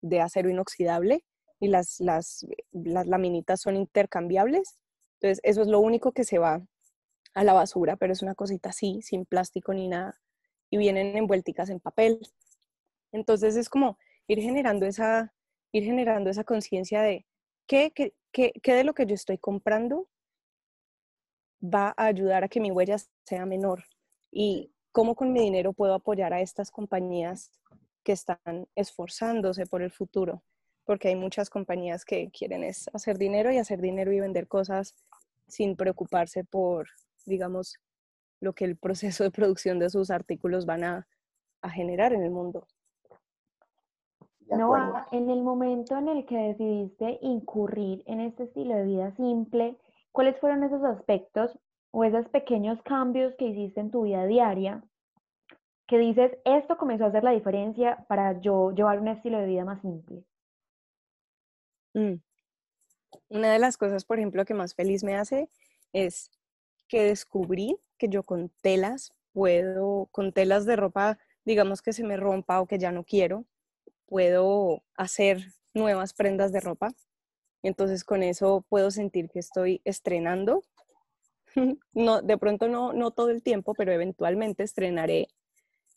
de 0.00 0.20
acero 0.20 0.48
inoxidable 0.48 1.24
y 1.60 1.68
las, 1.68 2.00
las, 2.00 2.46
las 2.72 3.06
laminitas 3.06 3.60
son 3.60 3.76
intercambiables. 3.76 4.78
Entonces, 5.20 5.40
eso 5.44 5.62
es 5.62 5.68
lo 5.68 5.80
único 5.80 6.12
que 6.12 6.24
se 6.24 6.38
va 6.38 6.64
a 7.34 7.44
la 7.44 7.52
basura, 7.52 7.96
pero 7.96 8.12
es 8.12 8.22
una 8.22 8.34
cosita 8.34 8.70
así, 8.70 9.00
sin 9.02 9.24
plástico 9.26 9.74
ni 9.74 9.88
nada, 9.88 10.20
y 10.70 10.78
vienen 10.78 11.16
envuelticas 11.16 11.70
en 11.70 11.80
papel. 11.80 12.20
Entonces, 13.12 13.56
es 13.56 13.68
como 13.68 13.98
ir 14.28 14.40
generando 14.40 14.86
esa, 14.86 15.32
esa 15.72 16.44
conciencia 16.44 17.02
de 17.02 17.26
qué, 17.66 17.92
qué, 17.94 18.14
qué, 18.32 18.52
qué 18.62 18.74
de 18.74 18.84
lo 18.84 18.94
que 18.94 19.06
yo 19.06 19.14
estoy 19.14 19.38
comprando 19.38 20.08
va 21.62 21.94
a 21.96 22.06
ayudar 22.06 22.44
a 22.44 22.48
que 22.48 22.60
mi 22.60 22.70
huella 22.70 22.96
sea 23.24 23.46
menor 23.46 23.84
y 24.30 24.72
cómo 24.90 25.14
con 25.14 25.32
mi 25.32 25.40
dinero 25.40 25.72
puedo 25.72 25.94
apoyar 25.94 26.32
a 26.32 26.40
estas 26.40 26.70
compañías 26.70 27.52
que 28.02 28.12
están 28.12 28.66
esforzándose 28.74 29.66
por 29.66 29.82
el 29.82 29.92
futuro 29.92 30.42
porque 30.84 31.08
hay 31.08 31.16
muchas 31.16 31.50
compañías 31.50 32.04
que 32.04 32.30
quieren 32.30 32.64
es 32.64 32.88
hacer 32.92 33.18
dinero 33.18 33.52
y 33.52 33.58
hacer 33.58 33.80
dinero 33.80 34.12
y 34.12 34.20
vender 34.20 34.48
cosas 34.48 34.94
sin 35.46 35.76
preocuparse 35.76 36.44
por, 36.44 36.88
digamos, 37.24 37.76
lo 38.40 38.54
que 38.54 38.64
el 38.64 38.76
proceso 38.76 39.22
de 39.24 39.30
producción 39.30 39.78
de 39.78 39.90
sus 39.90 40.10
artículos 40.10 40.66
van 40.66 40.84
a, 40.84 41.06
generar 41.74 42.12
en 42.12 42.24
el 42.24 42.32
mundo. 42.32 42.66
No, 44.48 45.06
en 45.12 45.30
el 45.30 45.42
momento 45.42 45.96
en 45.96 46.08
el 46.08 46.26
que 46.26 46.36
decidiste 46.36 47.18
incurrir 47.22 48.02
en 48.06 48.20
este 48.20 48.44
estilo 48.44 48.74
de 48.74 48.84
vida 48.84 49.14
simple, 49.16 49.78
¿cuáles 50.12 50.38
fueron 50.40 50.62
esos 50.64 50.82
aspectos 50.84 51.58
o 51.90 52.04
esos 52.04 52.28
pequeños 52.28 52.80
cambios 52.82 53.34
que 53.38 53.46
hiciste 53.46 53.80
en 53.80 53.90
tu 53.90 54.02
vida 54.02 54.26
diaria 54.26 54.82
que 55.86 55.98
dices, 55.98 56.32
esto 56.44 56.78
comenzó 56.78 57.04
a 57.04 57.08
hacer 57.08 57.22
la 57.22 57.32
diferencia 57.32 58.04
para 58.08 58.40
yo 58.40 58.70
llevar 58.72 58.98
un 58.98 59.08
estilo 59.08 59.38
de 59.38 59.46
vida 59.46 59.64
más 59.64 59.80
simple? 59.82 60.24
Mm. 61.94 62.14
Una 63.28 63.52
de 63.52 63.58
las 63.58 63.76
cosas, 63.76 64.04
por 64.04 64.18
ejemplo, 64.18 64.44
que 64.44 64.54
más 64.54 64.74
feliz 64.74 65.04
me 65.04 65.16
hace 65.16 65.50
es 65.92 66.30
que 66.88 67.02
descubrí 67.02 67.78
que 67.98 68.08
yo 68.08 68.22
con 68.22 68.50
telas 68.62 69.12
puedo, 69.32 70.08
con 70.10 70.32
telas 70.32 70.64
de 70.64 70.76
ropa, 70.76 71.18
digamos 71.44 71.82
que 71.82 71.92
se 71.92 72.04
me 72.04 72.16
rompa 72.16 72.60
o 72.60 72.66
que 72.66 72.78
ya 72.78 72.92
no 72.92 73.04
quiero, 73.04 73.44
puedo 74.12 74.82
hacer 74.94 75.38
nuevas 75.72 76.12
prendas 76.12 76.52
de 76.52 76.60
ropa. 76.60 76.92
Entonces 77.62 78.04
con 78.04 78.22
eso 78.22 78.62
puedo 78.68 78.90
sentir 78.90 79.30
que 79.30 79.38
estoy 79.38 79.80
estrenando. 79.84 80.62
No, 81.92 82.22
de 82.22 82.38
pronto 82.38 82.66
no, 82.66 82.94
no 82.94 83.10
todo 83.10 83.28
el 83.28 83.42
tiempo, 83.42 83.74
pero 83.74 83.92
eventualmente 83.92 84.62
estrenaré 84.62 85.28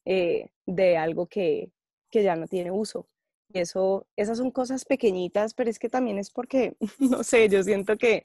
eh, 0.03 0.49
de 0.65 0.97
algo 0.97 1.27
que, 1.27 1.71
que 2.11 2.23
ya 2.23 2.35
no 2.35 2.45
tiene 2.47 2.71
uso. 2.71 3.07
Eso, 3.53 4.05
esas 4.17 4.37
son 4.37 4.51
cosas 4.51 4.83
pequeñitas, 4.83 5.53
pero 5.53 5.69
es 5.69 5.79
que 5.79 5.87
también 5.87 6.17
es 6.17 6.29
porque, 6.29 6.75
no 6.99 7.23
sé, 7.23 7.47
yo 7.47 7.63
siento 7.63 7.95
que, 7.95 8.21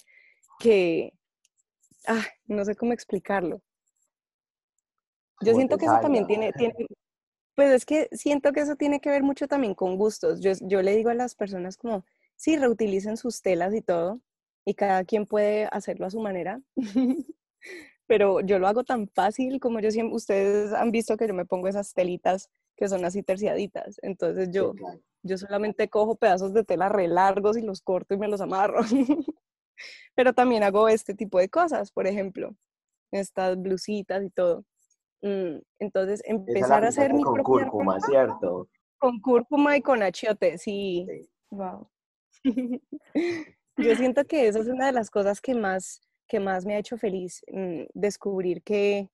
que, 0.59 1.13
ah, 2.09 2.27
no 2.47 2.65
sé 2.65 2.75
cómo 2.75 2.93
explicarlo. 2.93 3.63
Yo 5.41 5.55
siento 5.55 5.79
que 5.79 5.85
eso 5.85 6.01
también 6.01 6.27
tiene, 6.27 6.53
tiene, 6.53 6.75
pues 7.61 7.73
es 7.73 7.85
que 7.85 8.09
siento 8.13 8.55
que 8.55 8.61
eso 8.61 8.75
tiene 8.75 9.01
que 9.01 9.11
ver 9.11 9.23
mucho 9.23 9.47
también 9.47 9.75
con 9.75 9.99
gustos. 9.99 10.41
Yo, 10.41 10.53
yo 10.63 10.81
le 10.81 10.97
digo 10.97 11.11
a 11.11 11.15
las 11.15 11.35
personas 11.35 11.77
como, 11.77 12.07
sí, 12.35 12.57
reutilicen 12.57 13.19
sus 13.19 13.43
telas 13.43 13.75
y 13.75 13.83
todo, 13.83 14.19
y 14.65 14.73
cada 14.73 15.05
quien 15.05 15.27
puede 15.27 15.69
hacerlo 15.71 16.07
a 16.07 16.11
su 16.11 16.21
manera. 16.21 16.63
pero 18.07 18.41
yo 18.41 18.59
lo 18.59 18.67
hago 18.67 18.83
tan 18.83 19.09
fácil 19.09 19.61
como 19.61 19.79
yo 19.81 19.91
siempre, 19.91 20.17
ustedes 20.17 20.73
han 20.73 20.91
visto 20.91 21.19
que 21.19 21.29
yo 21.29 21.35
me 21.35 21.45
pongo 21.45 21.69
esas 21.69 21.93
telitas 21.93 22.49
que 22.77 22.89
son 22.89 23.05
así 23.05 23.23
terciaditas. 23.23 24.01
Entonces 24.01 24.49
yo, 24.51 24.73
yo 25.23 25.37
solamente 25.37 25.91
cojo 25.91 26.17
pedazos 26.17 26.55
de 26.55 26.65
tela 26.65 26.89
re 26.89 27.09
largos 27.09 27.59
y 27.59 27.61
los 27.61 27.83
corto 27.83 28.15
y 28.15 28.17
me 28.17 28.29
los 28.29 28.41
amarro. 28.41 28.81
Pero 30.15 30.33
también 30.33 30.63
hago 30.63 30.89
este 30.89 31.13
tipo 31.13 31.39
de 31.39 31.51
cosas, 31.51 31.93
por 31.93 32.07
ejemplo, 32.07 32.57
estas 33.11 33.61
blusitas 33.61 34.25
y 34.25 34.31
todo. 34.31 34.65
Mm, 35.23 35.59
entonces, 35.79 36.23
empezar 36.25 36.85
a 36.85 36.89
hacer 36.89 37.13
mi 37.13 37.23
con 37.23 37.43
cúrcuma, 37.43 38.01
¿cierto? 38.01 38.69
Con 38.99 39.21
cúrcuma 39.21 39.77
y 39.77 39.83
con 39.83 40.03
achiote, 40.03 40.59
sí. 40.59 41.07
Wow. 41.51 41.89
Yo 43.77 43.97
siento 43.97 44.25
que 44.25 44.49
esa 44.49 44.61
es 44.61 44.69
una 44.69 44.87
de 44.87 44.93
las 44.93 45.11
cosas 45.11 45.41
que 45.41 45.55
más, 45.55 46.01
que 46.27 46.41
más 46.41 46.65
me 46.67 46.75
ha 46.75 46.79
hecho 46.79 46.97
feliz, 46.97 47.43
mm, 47.51 47.83
descubrir 47.95 48.63
que, 48.63 49.11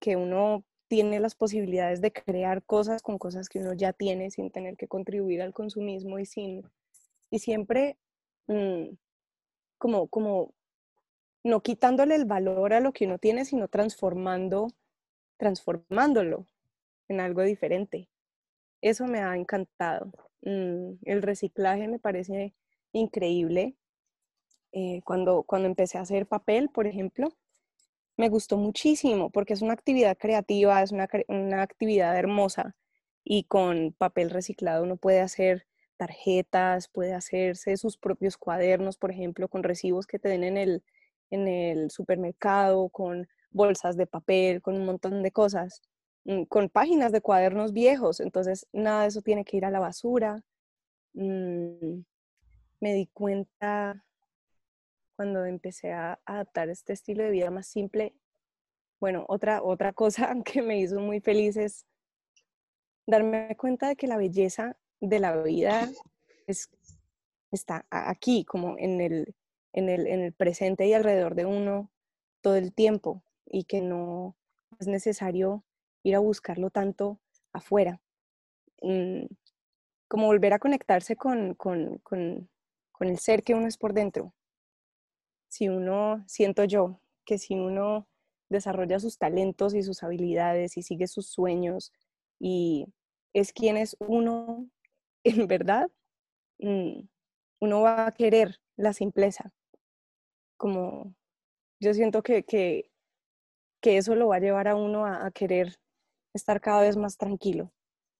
que 0.00 0.16
uno 0.16 0.64
tiene 0.88 1.20
las 1.20 1.34
posibilidades 1.34 2.00
de 2.00 2.12
crear 2.12 2.64
cosas 2.64 3.02
con 3.02 3.18
cosas 3.18 3.48
que 3.48 3.60
uno 3.60 3.74
ya 3.74 3.92
tiene 3.92 4.30
sin 4.30 4.50
tener 4.50 4.76
que 4.76 4.88
contribuir 4.88 5.42
al 5.42 5.52
consumismo 5.52 6.18
y 6.18 6.26
sin 6.26 6.62
y 7.30 7.38
siempre 7.40 7.98
mm, 8.46 8.94
como 9.76 10.08
como 10.08 10.54
no 11.44 11.60
quitándole 11.60 12.14
el 12.14 12.24
valor 12.24 12.72
a 12.72 12.80
lo 12.80 12.92
que 12.92 13.06
uno 13.06 13.18
tiene 13.18 13.44
sino 13.44 13.68
transformando 13.68 14.68
transformándolo 15.38 16.46
en 17.08 17.20
algo 17.20 17.42
diferente. 17.42 18.08
Eso 18.82 19.06
me 19.06 19.20
ha 19.20 19.34
encantado. 19.36 20.12
Mm, 20.42 20.94
el 21.04 21.22
reciclaje 21.22 21.88
me 21.88 21.98
parece 21.98 22.54
increíble. 22.92 23.76
Eh, 24.72 25.00
cuando 25.04 25.44
cuando 25.44 25.66
empecé 25.66 25.96
a 25.98 26.02
hacer 26.02 26.26
papel 26.26 26.68
por 26.68 26.86
ejemplo 26.86 27.30
me 28.18 28.28
gustó 28.28 28.58
muchísimo 28.58 29.30
porque 29.30 29.54
es 29.54 29.62
una 29.62 29.72
actividad 29.72 30.18
creativa, 30.18 30.82
es 30.82 30.92
una, 30.92 31.08
una 31.28 31.62
actividad 31.62 32.18
hermosa 32.18 32.76
y 33.24 33.44
con 33.44 33.94
papel 33.96 34.30
reciclado 34.30 34.84
uno 34.84 34.96
puede 34.96 35.20
hacer 35.20 35.66
tarjetas, 35.98 36.88
puede 36.88 37.14
hacerse 37.14 37.76
sus 37.76 37.98
propios 37.98 38.36
cuadernos, 38.38 38.96
por 38.96 39.10
ejemplo, 39.10 39.48
con 39.48 39.62
recibos 39.62 40.06
que 40.06 40.18
te 40.18 40.28
den 40.28 40.44
en 40.44 40.56
el, 40.56 40.82
en 41.30 41.48
el 41.48 41.90
supermercado, 41.90 42.88
con 42.88 43.28
bolsas 43.50 43.96
de 43.96 44.06
papel, 44.06 44.62
con 44.62 44.76
un 44.76 44.84
montón 44.86 45.22
de 45.22 45.32
cosas, 45.32 45.82
mm, 46.24 46.44
con 46.44 46.68
páginas 46.68 47.12
de 47.12 47.20
cuadernos 47.20 47.72
viejos. 47.72 48.20
Entonces, 48.20 48.66
nada 48.72 49.02
de 49.02 49.08
eso 49.08 49.22
tiene 49.22 49.44
que 49.44 49.56
ir 49.56 49.64
a 49.64 49.70
la 49.70 49.80
basura. 49.80 50.42
Mm, 51.14 52.02
me 52.80 52.94
di 52.94 53.06
cuenta 53.12 54.04
cuando 55.16 55.44
empecé 55.44 55.92
a 55.92 56.20
adaptar 56.24 56.68
este 56.68 56.92
estilo 56.92 57.24
de 57.24 57.30
vida 57.30 57.50
más 57.50 57.66
simple, 57.66 58.14
bueno, 59.00 59.24
otra, 59.28 59.62
otra 59.62 59.92
cosa 59.92 60.34
que 60.44 60.62
me 60.62 60.78
hizo 60.78 61.00
muy 61.00 61.20
feliz 61.20 61.56
es 61.56 61.86
darme 63.06 63.56
cuenta 63.56 63.88
de 63.88 63.96
que 63.96 64.06
la 64.06 64.16
belleza 64.16 64.76
de 65.00 65.18
la 65.20 65.36
vida 65.42 65.88
es, 66.46 66.70
está 67.50 67.86
aquí, 67.90 68.44
como 68.44 68.76
en 68.78 69.00
el, 69.00 69.34
en, 69.72 69.88
el, 69.88 70.06
en 70.06 70.20
el 70.20 70.32
presente 70.32 70.86
y 70.86 70.92
alrededor 70.92 71.34
de 71.34 71.46
uno 71.46 71.90
todo 72.40 72.56
el 72.56 72.72
tiempo 72.72 73.22
y 73.50 73.64
que 73.64 73.80
no 73.80 74.36
es 74.78 74.86
necesario 74.86 75.64
ir 76.02 76.14
a 76.16 76.20
buscarlo 76.20 76.70
tanto 76.70 77.20
afuera. 77.52 78.00
Mm, 78.82 79.26
como 80.08 80.26
volver 80.26 80.52
a 80.54 80.58
conectarse 80.58 81.16
con, 81.16 81.54
con, 81.54 81.98
con, 81.98 82.48
con, 82.92 83.08
el 83.08 83.18
ser 83.18 83.42
que 83.42 83.54
uno 83.54 83.66
es 83.66 83.76
por 83.76 83.92
dentro. 83.92 84.34
Si 85.48 85.68
uno, 85.68 86.24
siento 86.26 86.64
yo, 86.64 87.00
que 87.24 87.38
si 87.38 87.54
uno 87.54 88.08
desarrolla 88.48 88.98
sus 89.00 89.18
talentos 89.18 89.74
y 89.74 89.82
sus 89.82 90.02
habilidades 90.02 90.76
y 90.76 90.82
sigue 90.82 91.06
sus 91.06 91.26
sueños 91.28 91.92
y 92.40 92.86
es 93.34 93.52
quien 93.52 93.76
es 93.76 93.96
uno 94.00 94.68
en 95.24 95.46
verdad, 95.46 95.88
mm, 96.58 97.00
uno 97.60 97.80
va 97.82 98.06
a 98.06 98.12
querer 98.12 98.60
la 98.76 98.92
simpleza. 98.92 99.52
Como 100.56 101.14
yo 101.80 101.94
siento 101.94 102.22
que, 102.22 102.44
que, 102.44 102.90
que 103.80 103.96
eso 103.96 104.14
lo 104.14 104.28
va 104.28 104.36
a 104.36 104.40
llevar 104.40 104.68
a 104.68 104.76
uno 104.76 105.06
a 105.06 105.30
querer 105.30 105.76
estar 106.34 106.60
cada 106.60 106.82
vez 106.82 106.96
más 106.96 107.16
tranquilo 107.16 107.72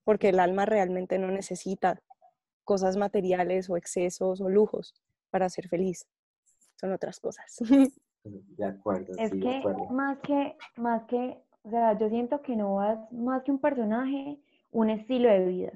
porque 0.09 0.31
el 0.31 0.41
alma 0.41 0.65
realmente 0.65 1.19
no 1.19 1.31
necesita 1.31 2.01
cosas 2.65 2.97
materiales 2.97 3.69
o 3.69 3.77
excesos 3.77 4.41
o 4.41 4.49
lujos 4.49 4.95
para 5.29 5.51
ser 5.51 5.69
feliz. 5.69 6.09
Son 6.81 6.93
otras 6.93 7.21
cosas. 7.21 7.59
De 8.25 8.65
acuerdo. 8.65 9.13
Es 9.19 9.33
que 9.33 9.63
más 9.91 10.17
que, 10.21 10.57
más 10.77 11.03
que, 11.09 11.43
o 11.63 11.69
sea, 11.69 11.99
yo 11.99 12.09
siento 12.09 12.41
que 12.41 12.57
no 12.57 12.77
vas 12.77 12.99
más 13.13 13.43
que 13.43 13.51
un 13.51 13.59
personaje, 13.59 14.41
un 14.71 14.89
estilo 14.89 15.29
de 15.29 15.45
vida. 15.45 15.73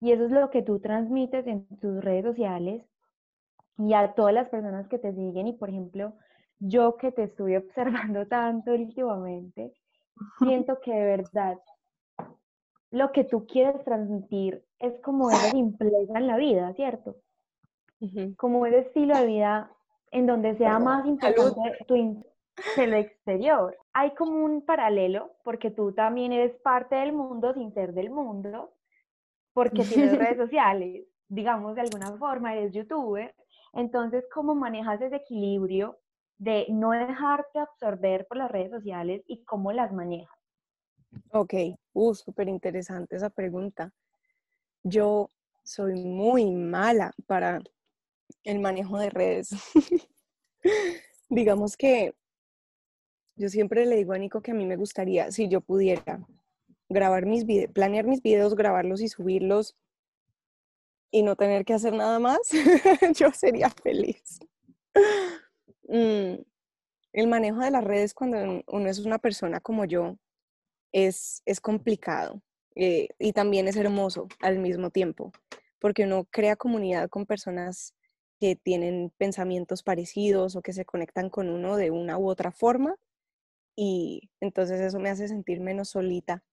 Y 0.00 0.12
eso 0.12 0.24
es 0.24 0.30
lo 0.30 0.48
que 0.48 0.62
tú 0.62 0.78
transmites 0.78 1.46
en 1.46 1.66
tus 1.76 2.02
redes 2.02 2.24
sociales 2.24 2.86
y 3.76 3.92
a 3.92 4.14
todas 4.14 4.32
las 4.32 4.48
personas 4.48 4.88
que 4.88 4.98
te 4.98 5.12
siguen. 5.12 5.46
Y 5.46 5.52
por 5.52 5.68
ejemplo, 5.68 6.14
yo 6.58 6.96
que 6.96 7.12
te 7.12 7.24
estuve 7.24 7.58
observando 8.08 8.26
tanto 8.26 8.72
últimamente, 8.72 9.72
siento 10.38 10.80
que 10.80 10.92
de 10.92 11.04
verdad 11.04 11.58
lo 12.90 13.10
que 13.10 13.24
tú 13.24 13.46
quieres 13.46 13.82
transmitir 13.84 14.64
es 14.78 15.00
como 15.00 15.30
esa 15.30 15.50
simpleza 15.50 16.16
en 16.16 16.26
la 16.28 16.36
vida, 16.36 16.72
¿cierto? 16.74 17.16
Como 18.36 18.66
ese 18.66 18.80
estilo 18.80 19.16
de 19.16 19.26
vida 19.26 19.72
en 20.10 20.26
donde 20.26 20.56
sea 20.56 20.78
más 20.78 21.06
importante 21.06 21.84
tu 21.88 22.22
el 22.76 22.94
exterior. 22.94 23.76
Hay 23.92 24.14
como 24.14 24.44
un 24.44 24.62
paralelo, 24.64 25.32
porque 25.42 25.70
tú 25.70 25.92
también 25.92 26.32
eres 26.32 26.54
parte 26.60 26.96
del 26.96 27.12
mundo 27.12 27.52
sin 27.54 27.72
ser 27.72 27.94
del 27.94 28.10
mundo, 28.10 28.72
porque 29.52 29.82
tienes 29.84 30.16
redes 30.16 30.36
sociales, 30.50 31.06
digamos 31.28 31.74
de 31.74 31.82
alguna 31.82 32.16
forma, 32.16 32.54
eres 32.54 32.72
youtuber. 32.72 33.34
Entonces, 33.72 34.24
¿cómo 34.32 34.54
manejas 34.54 35.00
ese 35.00 35.16
equilibrio 35.16 35.98
de 36.38 36.66
no 36.68 36.90
dejarte 36.90 37.58
absorber 37.58 38.26
por 38.26 38.36
las 38.36 38.50
redes 38.50 38.70
sociales 38.70 39.22
y 39.26 39.42
cómo 39.44 39.72
las 39.72 39.92
manejas? 39.92 40.36
Ok, 41.30 41.54
uh, 41.92 42.14
súper 42.14 42.48
interesante 42.48 43.16
esa 43.16 43.30
pregunta. 43.30 43.92
Yo 44.82 45.28
soy 45.62 46.04
muy 46.04 46.50
mala 46.50 47.12
para 47.26 47.62
el 48.42 48.58
manejo 48.60 48.98
de 48.98 49.10
redes. 49.10 49.50
Digamos 51.28 51.76
que 51.76 52.14
yo 53.36 53.48
siempre 53.48 53.86
le 53.86 53.96
digo 53.96 54.12
a 54.12 54.18
Nico 54.18 54.42
que 54.42 54.52
a 54.52 54.54
mí 54.54 54.66
me 54.66 54.76
gustaría, 54.76 55.30
si 55.32 55.48
yo 55.48 55.60
pudiera, 55.60 56.24
grabar 56.88 57.26
mis 57.26 57.44
videos, 57.44 57.72
planear 57.72 58.06
mis 58.06 58.22
videos, 58.22 58.54
grabarlos 58.54 59.00
y 59.00 59.08
subirlos 59.08 59.76
y 61.10 61.22
no 61.22 61.36
tener 61.36 61.64
que 61.64 61.74
hacer 61.74 61.92
nada 61.94 62.18
más, 62.18 62.38
yo 63.16 63.30
sería 63.32 63.70
feliz. 63.70 64.38
Mm, 65.88 66.42
el 67.12 67.26
manejo 67.28 67.60
de 67.60 67.70
las 67.70 67.84
redes 67.84 68.14
cuando 68.14 68.62
uno 68.66 68.88
es 68.88 68.98
una 69.00 69.18
persona 69.18 69.60
como 69.60 69.84
yo, 69.84 70.16
es, 70.92 71.42
complicado 71.60 72.40
eh, 72.76 73.08
y 73.18 73.32
también 73.32 73.68
es 73.68 73.76
hermoso 73.76 74.28
al 74.40 74.58
mismo 74.58 74.90
tiempo, 74.90 75.32
porque 75.80 76.04
uno 76.04 76.26
crea 76.30 76.56
comunidad 76.56 77.08
con 77.08 77.26
personas 77.26 77.94
que 78.40 78.56
tienen 78.56 79.12
pensamientos 79.16 79.82
parecidos 79.82 80.56
o 80.56 80.62
que 80.62 80.72
se 80.72 80.84
conectan 80.84 81.30
con 81.30 81.48
uno 81.48 81.76
de 81.76 81.90
una 81.90 82.18
u 82.18 82.28
otra 82.28 82.52
forma 82.52 82.96
y 83.76 84.30
entonces 84.40 84.80
eso 84.80 85.00
me 85.00 85.10
hace 85.10 85.28
sentir 85.28 85.60
menos 85.60 85.90
solita 85.90 86.44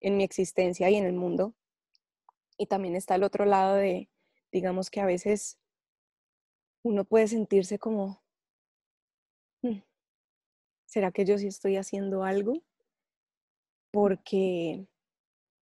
en 0.00 0.16
mi 0.16 0.24
existencia 0.24 0.90
y 0.90 0.96
en 0.96 1.04
el 1.04 1.14
mundo. 1.14 1.54
Y 2.56 2.66
también 2.66 2.96
está 2.96 3.16
el 3.16 3.24
otro 3.24 3.44
lado 3.44 3.76
de, 3.76 4.08
digamos 4.52 4.90
que 4.90 5.00
a 5.00 5.06
veces 5.06 5.58
uno 6.82 7.04
puede 7.04 7.28
sentirse 7.28 7.78
como, 7.78 8.22
¿será 10.94 11.12
que 11.12 11.24
yo 11.24 11.36
sí 11.38 11.48
estoy 11.48 11.76
haciendo 11.76 12.24
algo? 12.24 12.62
porque 13.94 14.88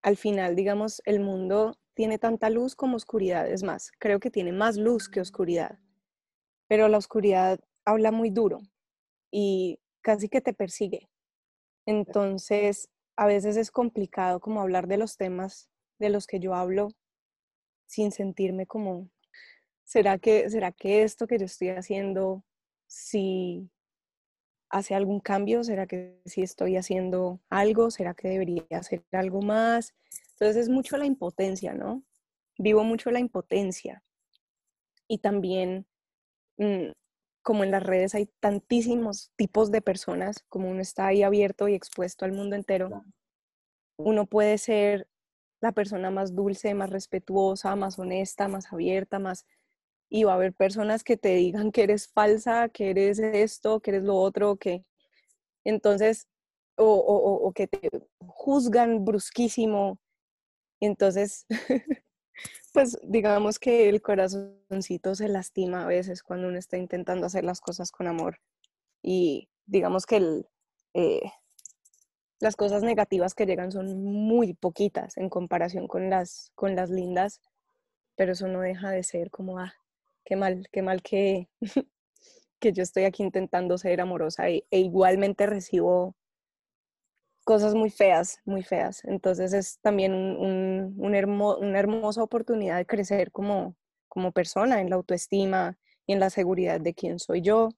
al 0.00 0.16
final, 0.16 0.56
digamos, 0.56 1.02
el 1.04 1.20
mundo 1.20 1.76
tiene 1.92 2.18
tanta 2.18 2.48
luz 2.48 2.74
como 2.74 2.96
oscuridad. 2.96 3.46
Es 3.46 3.62
más, 3.62 3.92
creo 3.98 4.20
que 4.20 4.30
tiene 4.30 4.52
más 4.52 4.78
luz 4.78 5.10
que 5.10 5.20
oscuridad, 5.20 5.78
pero 6.66 6.88
la 6.88 6.96
oscuridad 6.96 7.60
habla 7.84 8.10
muy 8.10 8.30
duro 8.30 8.62
y 9.30 9.78
casi 10.00 10.30
que 10.30 10.40
te 10.40 10.54
persigue. 10.54 11.10
Entonces, 11.84 12.88
a 13.16 13.26
veces 13.26 13.58
es 13.58 13.70
complicado 13.70 14.40
como 14.40 14.62
hablar 14.62 14.88
de 14.88 14.96
los 14.96 15.18
temas 15.18 15.68
de 15.98 16.08
los 16.08 16.26
que 16.26 16.40
yo 16.40 16.54
hablo 16.54 16.88
sin 17.84 18.12
sentirme 18.12 18.66
como, 18.66 19.10
¿será 19.84 20.16
que, 20.16 20.48
será 20.48 20.72
que 20.72 21.02
esto 21.02 21.26
que 21.26 21.38
yo 21.38 21.44
estoy 21.44 21.68
haciendo, 21.68 22.42
si 22.86 23.68
hace 24.72 24.94
algún 24.94 25.20
cambio? 25.20 25.62
¿Será 25.62 25.86
que 25.86 26.20
sí 26.24 26.42
estoy 26.42 26.76
haciendo 26.76 27.40
algo? 27.50 27.90
¿Será 27.90 28.14
que 28.14 28.28
debería 28.28 28.64
hacer 28.70 29.04
algo 29.12 29.42
más? 29.42 29.94
Entonces 30.32 30.56
es 30.56 30.68
mucho 30.68 30.96
la 30.96 31.04
impotencia, 31.04 31.74
¿no? 31.74 32.02
Vivo 32.58 32.82
mucho 32.82 33.10
la 33.10 33.20
impotencia. 33.20 34.02
Y 35.06 35.18
también, 35.18 35.86
mm, 36.56 36.90
como 37.42 37.64
en 37.64 37.70
las 37.70 37.82
redes 37.82 38.14
hay 38.14 38.26
tantísimos 38.40 39.30
tipos 39.36 39.70
de 39.70 39.82
personas, 39.82 40.44
como 40.48 40.70
uno 40.70 40.80
está 40.80 41.06
ahí 41.06 41.22
abierto 41.22 41.68
y 41.68 41.74
expuesto 41.74 42.24
al 42.24 42.32
mundo 42.32 42.56
entero, 42.56 43.04
uno 43.98 44.26
puede 44.26 44.56
ser 44.58 45.06
la 45.60 45.72
persona 45.72 46.10
más 46.10 46.34
dulce, 46.34 46.74
más 46.74 46.90
respetuosa, 46.90 47.76
más 47.76 47.98
honesta, 47.98 48.48
más 48.48 48.72
abierta, 48.72 49.18
más 49.18 49.46
y 50.14 50.24
va 50.24 50.32
a 50.32 50.34
haber 50.34 50.52
personas 50.52 51.04
que 51.04 51.16
te 51.16 51.30
digan 51.36 51.72
que 51.72 51.84
eres 51.84 52.06
falsa, 52.06 52.68
que 52.68 52.90
eres 52.90 53.18
esto, 53.18 53.80
que 53.80 53.92
eres 53.92 54.02
lo 54.02 54.16
otro, 54.16 54.56
que 54.56 54.84
entonces, 55.64 56.28
o, 56.76 56.84
o, 56.86 57.50
que 57.52 57.66
te 57.66 57.88
juzgan 58.20 59.06
brusquísimo. 59.06 59.98
Entonces, 60.80 61.46
pues 62.74 62.98
digamos 63.04 63.58
que 63.58 63.88
el 63.88 64.02
corazoncito 64.02 65.14
se 65.14 65.28
lastima 65.28 65.84
a 65.84 65.86
veces 65.86 66.22
cuando 66.22 66.48
uno 66.48 66.58
está 66.58 66.76
intentando 66.76 67.24
hacer 67.24 67.44
las 67.44 67.62
cosas 67.62 67.90
con 67.90 68.06
amor. 68.06 68.38
Y 69.02 69.48
digamos 69.64 70.04
que 70.04 70.16
el, 70.16 70.46
eh, 70.92 71.22
las 72.38 72.54
cosas 72.56 72.82
negativas 72.82 73.34
que 73.34 73.46
llegan 73.46 73.72
son 73.72 74.04
muy 74.04 74.52
poquitas 74.52 75.16
en 75.16 75.30
comparación 75.30 75.88
con 75.88 76.10
las, 76.10 76.52
con 76.54 76.76
las 76.76 76.90
lindas, 76.90 77.40
pero 78.14 78.32
eso 78.32 78.46
no 78.48 78.60
deja 78.60 78.90
de 78.90 79.04
ser 79.04 79.30
como, 79.30 79.58
ah, 79.58 79.72
qué 80.24 80.36
mal, 80.36 80.68
qué 80.72 80.82
mal 80.82 81.02
que, 81.02 81.48
que 82.60 82.72
yo 82.72 82.82
estoy 82.82 83.04
aquí 83.04 83.22
intentando 83.22 83.78
ser 83.78 84.00
amorosa 84.00 84.48
e, 84.48 84.64
e, 84.70 84.78
igualmente 84.80 85.46
recibo 85.46 86.14
cosas 87.44 87.74
muy 87.74 87.90
feas, 87.90 88.40
muy 88.44 88.62
feas. 88.62 89.04
Entonces 89.04 89.52
es 89.52 89.78
también 89.80 90.12
un, 90.14 90.94
una 90.96 91.78
hermosa 91.78 92.22
oportunidad 92.22 92.76
de 92.76 92.86
crecer 92.86 93.32
como, 93.32 93.76
como 94.08 94.32
persona 94.32 94.80
en 94.80 94.90
la 94.90 94.96
autoestima 94.96 95.78
y 96.06 96.12
en 96.12 96.20
la 96.20 96.30
seguridad 96.30 96.80
de 96.80 96.94
quién 96.94 97.18
soy 97.18 97.42
yo 97.42 97.70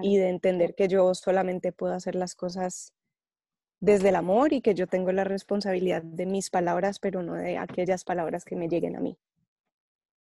y 0.00 0.16
de 0.16 0.28
entender 0.28 0.74
que 0.74 0.88
yo 0.88 1.14
solamente 1.14 1.70
puedo 1.72 1.92
hacer 1.92 2.14
las 2.14 2.34
cosas 2.34 2.94
desde 3.80 4.08
el 4.10 4.16
amor 4.16 4.52
y 4.52 4.62
que 4.62 4.74
yo 4.74 4.86
tengo 4.86 5.12
la 5.12 5.24
responsabilidad 5.24 6.02
de 6.02 6.24
mis 6.24 6.50
palabras, 6.50 6.98
pero 6.98 7.22
no 7.22 7.34
de 7.34 7.58
aquellas 7.58 8.04
palabras 8.04 8.44
que 8.44 8.56
me 8.56 8.68
lleguen 8.68 8.96
a 8.96 9.00
mí. 9.00 9.18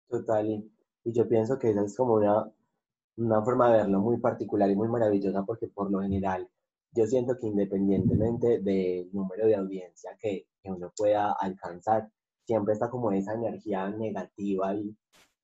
Total, 0.07 0.63
y 1.07 1.13
yo 1.13 1.27
pienso 1.27 1.57
que 1.57 1.69
esa 1.69 1.83
es 1.83 1.95
como 1.95 2.15
una, 2.15 2.51
una 3.15 3.41
forma 3.41 3.71
de 3.71 3.77
verlo 3.77 4.01
muy 4.01 4.17
particular 4.17 4.69
y 4.69 4.75
muy 4.75 4.89
maravillosa 4.89 5.45
porque 5.45 5.67
por 5.69 5.89
lo 5.89 6.01
general 6.01 6.49
yo 6.91 7.07
siento 7.07 7.37
que 7.37 7.47
independientemente 7.47 8.59
del 8.59 9.09
número 9.13 9.47
de 9.47 9.55
audiencia 9.55 10.17
que, 10.19 10.47
que 10.61 10.69
uno 10.69 10.91
pueda 10.97 11.31
alcanzar, 11.39 12.09
siempre 12.45 12.73
está 12.73 12.89
como 12.89 13.11
esa 13.13 13.33
energía 13.33 13.89
negativa 13.89 14.75
y, 14.75 14.93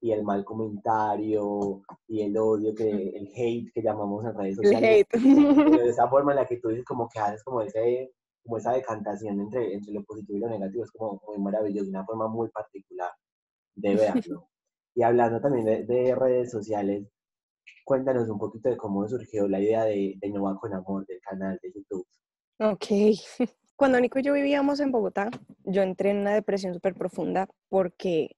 y 0.01 0.11
el 0.11 0.23
mal 0.23 0.43
comentario 0.43 1.81
y 2.09 2.23
el 2.23 2.37
odio, 2.37 2.75
que, 2.75 2.89
el 2.89 3.29
hate 3.33 3.71
que 3.73 3.81
llamamos 3.81 4.25
en 4.25 4.35
redes 4.35 4.57
sociales. 4.57 5.05
El 5.13 5.21
hate. 5.21 5.81
De 5.81 5.89
esa 5.89 6.09
forma 6.09 6.33
en 6.33 6.39
la 6.39 6.45
que 6.45 6.57
tú 6.57 6.69
dices 6.69 6.83
como 6.83 7.07
que 7.07 7.19
haces 7.19 7.41
como, 7.41 7.61
ese, 7.61 8.11
como 8.43 8.57
esa 8.57 8.73
decantación 8.73 9.39
entre, 9.39 9.75
entre 9.75 9.93
lo 9.93 10.03
positivo 10.03 10.39
y 10.39 10.41
lo 10.41 10.49
negativo, 10.49 10.83
es 10.83 10.91
como 10.91 11.21
muy 11.25 11.37
maravilloso, 11.37 11.89
una 11.89 12.05
forma 12.05 12.27
muy 12.27 12.49
particular 12.49 13.11
de 13.75 13.95
verlo. 13.95 14.49
Y 14.95 15.03
hablando 15.03 15.41
también 15.41 15.85
de, 15.87 16.15
redes 16.15 16.51
sociales, 16.51 17.07
cuéntanos 17.83 18.29
un 18.29 18.37
poquito 18.37 18.69
de 18.69 18.77
cómo 18.77 19.07
surgió 19.07 19.47
la 19.47 19.59
idea 19.59 19.85
de, 19.85 20.15
de 20.17 20.29
Nova 20.29 20.57
con 20.59 20.73
Amor, 20.73 21.05
del 21.07 21.19
canal 21.21 21.59
de 21.61 21.71
YouTube. 21.73 22.07
Ok. 22.59 22.85
Cuando 23.75 23.99
Nico 23.99 24.19
y 24.19 24.23
yo 24.23 24.33
vivíamos 24.33 24.79
en 24.79 24.91
Bogotá, 24.91 25.29
yo 25.63 25.81
entré 25.81 26.11
en 26.11 26.19
una 26.19 26.33
depresión 26.33 26.73
súper 26.73 26.93
profunda 26.93 27.49
porque 27.69 28.37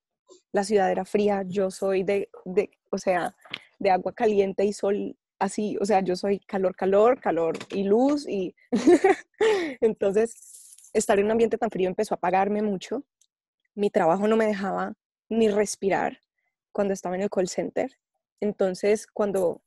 la 0.52 0.64
ciudad 0.64 0.90
era 0.90 1.06
fría, 1.06 1.44
yo 1.46 1.70
soy 1.70 2.04
de, 2.04 2.30
de, 2.46 2.72
o 2.90 2.98
sea, 2.98 3.36
de 3.78 3.92
agua 3.92 4.14
caliente 4.14 4.66
y 4.66 4.74
sol 4.74 5.18
así, 5.40 5.78
o 5.80 5.86
sea, 5.86 6.00
yo 6.02 6.16
soy 6.16 6.40
calor, 6.40 6.76
calor, 6.76 7.20
calor 7.20 7.58
y 7.70 7.84
luz 7.84 8.28
y 8.28 8.56
entonces 9.82 10.90
estar 10.94 11.20
en 11.20 11.26
un 11.26 11.32
ambiente 11.32 11.58
tan 11.58 11.70
frío 11.70 11.90
empezó 11.90 12.14
a 12.14 12.18
apagarme 12.18 12.62
mucho. 12.62 13.04
Mi 13.76 13.90
trabajo 13.90 14.28
no 14.28 14.38
me 14.38 14.46
dejaba 14.46 14.94
ni 15.28 15.50
respirar 15.50 16.22
cuando 16.76 16.94
estaba 16.94 17.16
en 17.16 17.22
el 17.22 17.30
call 17.30 17.48
center. 17.48 17.90
Entonces, 18.42 19.08
cuando, 19.08 19.64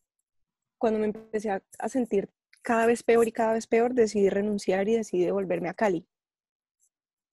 cuando 0.77 1.01
me 1.01 1.07
empecé 1.07 1.51
a, 1.51 1.62
a 1.79 1.88
sentir 1.88 2.29
cada 2.62 2.87
vez 2.87 3.03
peor 3.03 3.27
y 3.27 3.33
cada 3.33 3.55
vez 3.55 3.66
peor, 3.66 3.94
decidí 3.94 4.29
renunciar 4.29 4.88
y 4.88 4.97
decidí 4.97 5.31
volverme 5.31 5.71
a 5.71 5.75
Cali 5.75 6.07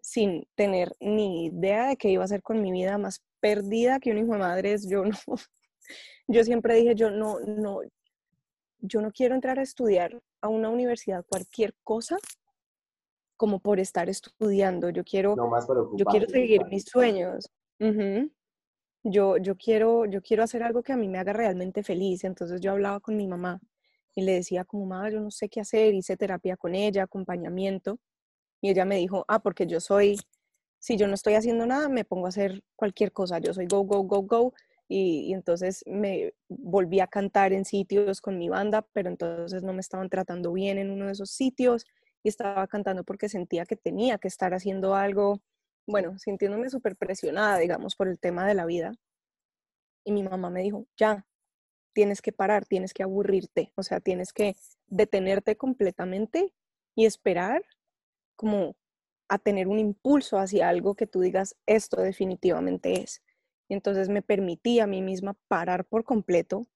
sin 0.05 0.47
tener 0.53 0.95
ni 0.99 1.47
idea 1.47 1.87
de 1.87 1.97
qué 1.97 2.09
iba 2.09 2.21
a 2.21 2.25
hacer 2.25 2.43
con 2.43 2.61
mi 2.61 2.71
vida, 2.71 2.95
más 2.99 3.23
perdida 3.39 3.99
que 3.99 4.11
un 4.11 4.19
hijo 4.19 4.33
de 4.33 4.37
madres, 4.37 4.87
yo 4.87 5.03
no, 5.03 5.17
yo 6.27 6.43
siempre 6.43 6.75
dije, 6.75 6.93
yo 6.93 7.09
no, 7.09 7.39
no, 7.39 7.79
yo 8.77 9.01
no 9.01 9.11
quiero 9.11 9.33
entrar 9.33 9.57
a 9.57 9.63
estudiar 9.63 10.21
a 10.41 10.47
una 10.47 10.69
universidad 10.69 11.25
cualquier 11.27 11.73
cosa 11.83 12.17
como 13.35 13.59
por 13.59 13.79
estar 13.79 14.07
estudiando, 14.07 14.91
yo 14.91 15.03
quiero, 15.03 15.35
yo 15.97 16.05
quiero 16.05 16.29
seguir 16.29 16.63
mis 16.67 16.85
sueños. 16.85 17.49
Yo, 19.07 19.37
yo, 19.37 19.55
quiero, 19.55 20.05
yo 20.05 20.23
quiero 20.23 20.43
hacer 20.43 20.63
algo 20.63 20.81
que 20.81 20.91
a 20.91 20.97
mí 20.97 21.07
me 21.07 21.19
haga 21.19 21.31
realmente 21.31 21.83
feliz. 21.83 22.23
Entonces 22.23 22.59
yo 22.59 22.71
hablaba 22.71 22.99
con 22.99 23.15
mi 23.15 23.27
mamá 23.27 23.61
y 24.15 24.23
le 24.23 24.33
decía 24.33 24.65
como, 24.65 24.87
mamá, 24.87 25.11
yo 25.11 25.21
no 25.21 25.29
sé 25.29 25.47
qué 25.47 25.61
hacer, 25.61 25.93
hice 25.93 26.17
terapia 26.17 26.57
con 26.57 26.73
ella, 26.73 27.03
acompañamiento. 27.03 27.99
Y 28.61 28.71
ella 28.71 28.85
me 28.85 28.97
dijo, 28.97 29.23
ah, 29.27 29.39
porque 29.39 29.67
yo 29.67 29.79
soy, 29.79 30.17
si 30.79 30.97
yo 30.97 31.07
no 31.07 31.13
estoy 31.13 31.35
haciendo 31.35 31.67
nada, 31.67 31.87
me 31.87 32.03
pongo 32.03 32.25
a 32.25 32.29
hacer 32.29 32.63
cualquier 32.75 33.11
cosa. 33.11 33.37
Yo 33.39 33.53
soy 33.53 33.67
go, 33.67 33.83
go, 33.83 34.03
go, 34.03 34.23
go. 34.23 34.53
Y, 34.87 35.33
entonces 35.33 35.83
me 35.85 36.33
volví 36.47 36.99
a 36.99 37.07
cantar 37.07 37.53
en 37.53 37.65
sitios 37.65 38.21
con 38.21 38.39
mi 38.39 38.49
banda, 38.49 38.87
pero 38.93 39.09
entonces 39.09 39.63
no 39.63 39.73
me 39.73 39.81
estaban 39.81 40.09
tratando 40.09 40.51
bien 40.51 40.79
en 40.79 40.91
uno 40.91 41.07
de 41.07 41.11
esos 41.11 41.29
sitios 41.31 41.85
y 42.23 42.29
estaba 42.29 42.67
cantando 42.67 43.03
porque 43.03 43.29
sentía 43.29 43.65
que 43.65 43.75
tenía 43.75 44.17
que 44.17 44.27
estar 44.27 44.53
haciendo 44.53 44.95
algo, 44.95 45.41
bueno, 45.87 46.17
sintiéndome 46.19 46.69
súper 46.69 46.95
presionada, 46.95 47.57
digamos, 47.59 47.95
por 47.95 48.07
el 48.07 48.19
tema 48.19 48.47
de 48.47 48.55
la 48.55 48.65
vida. 48.65 48.93
Y 50.03 50.11
mi 50.11 50.23
mamá 50.23 50.49
me 50.49 50.61
dijo, 50.61 50.85
ya, 50.97 51.25
tienes 51.93 52.21
que 52.21 52.31
parar, 52.31 52.65
tienes 52.65 52.93
que 52.93 53.03
aburrirte, 53.03 53.71
o 53.75 53.83
sea, 53.83 53.99
tienes 53.99 54.33
que 54.33 54.55
detenerte 54.87 55.55
completamente 55.55 56.53
y 56.95 57.05
esperar 57.05 57.63
como 58.35 58.75
a 59.29 59.39
tener 59.39 59.67
un 59.67 59.79
impulso 59.79 60.37
hacia 60.37 60.69
algo 60.69 60.95
que 60.95 61.07
tú 61.07 61.21
digas, 61.21 61.55
esto 61.65 62.01
definitivamente 62.01 63.01
es. 63.01 63.23
Y 63.67 63.73
entonces 63.73 64.09
me 64.09 64.21
permití 64.21 64.79
a 64.79 64.87
mí 64.87 65.01
misma 65.01 65.35
parar 65.47 65.85
por 65.85 66.03
completo 66.03 66.67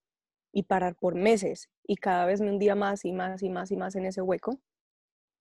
y 0.51 0.63
parar 0.63 0.95
por 0.95 1.15
meses 1.15 1.69
y 1.83 1.97
cada 1.97 2.25
vez 2.25 2.41
me 2.41 2.49
hundía 2.49 2.75
más 2.75 3.05
y 3.05 3.11
más 3.11 3.43
y 3.43 3.49
más 3.49 3.71
y 3.71 3.77
más 3.77 3.95
en 3.95 4.05
ese 4.05 4.21
hueco. 4.21 4.59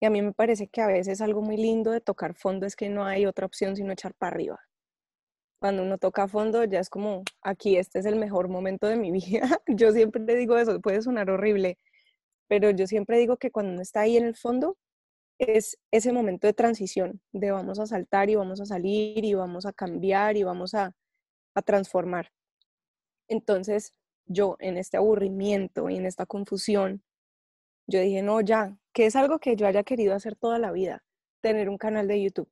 Y 0.01 0.07
a 0.07 0.11
mí 0.11 0.23
me 0.23 0.33
parece 0.33 0.69
que 0.69 0.81
a 0.81 0.87
veces 0.87 1.21
algo 1.21 1.43
muy 1.43 1.57
lindo 1.57 1.91
de 1.91 2.01
tocar 2.01 2.35
fondo 2.35 2.67
es 2.67 2.77
que 2.77 2.89
no 2.89 3.05
hay 3.05 3.27
otra 3.27 3.47
opción 3.47 3.77
sino 3.77 3.93
echar 3.93 4.15
para 4.15 4.35
arriba. 4.35 4.61
Cuando 5.61 5.83
uno 5.83 5.99
toca 5.99 6.29
fondo 6.29 6.65
ya 6.65 6.79
es 6.81 6.89
como, 6.89 7.25
aquí 7.43 7.77
este 7.77 7.99
es 7.99 8.07
el 8.07 8.17
mejor 8.17 8.49
momento 8.49 8.87
de 8.87 8.97
mi 8.97 9.11
vida. 9.13 9.61
Yo 9.67 9.93
siempre 9.93 10.37
digo 10.37 10.57
eso, 10.57 10.81
puede 10.81 11.03
sonar 11.03 11.31
horrible, 11.31 11.79
pero 12.49 12.71
yo 12.71 12.87
siempre 12.87 13.19
digo 13.19 13.37
que 13.37 13.51
cuando 13.51 13.73
uno 13.73 13.83
está 13.83 14.03
ahí 14.03 14.17
en 14.17 14.25
el 14.25 14.37
fondo, 14.37 14.77
es 15.39 15.79
ese 15.93 16.13
momento 16.13 16.47
de 16.47 16.53
transición, 16.53 17.21
de 17.33 17.53
vamos 17.53 17.79
a 17.79 17.87
saltar 17.87 18.29
y 18.29 18.35
vamos 18.35 18.61
a 18.61 18.67
salir 18.67 19.25
y 19.25 19.35
vamos 19.35 19.67
a 19.67 19.73
cambiar 19.73 20.37
y 20.37 20.43
vamos 20.43 20.75
a, 20.75 20.95
transformar. 21.65 22.31
Entonces, 23.27 23.93
yo 24.27 24.55
en 24.61 24.77
este 24.77 24.97
aburrimiento 24.97 25.91
y 25.91 25.97
en 25.97 26.07
esta 26.07 26.25
confusión, 26.25 27.03
yo 27.89 28.01
dije, 28.01 28.23
no, 28.23 28.41
ya, 28.41 28.77
que 28.93 29.07
es 29.07 29.17
algo 29.17 29.41
que 29.41 29.57
yo 29.57 29.67
haya 29.67 29.83
querido 29.83 30.15
hacer 30.15 30.37
toda 30.37 30.59
la 30.59 30.71
vida, 30.71 31.03
tener 31.41 31.69
un 31.69 31.79
canal 31.79 32.07
de 32.07 32.23
YouTube. 32.23 32.49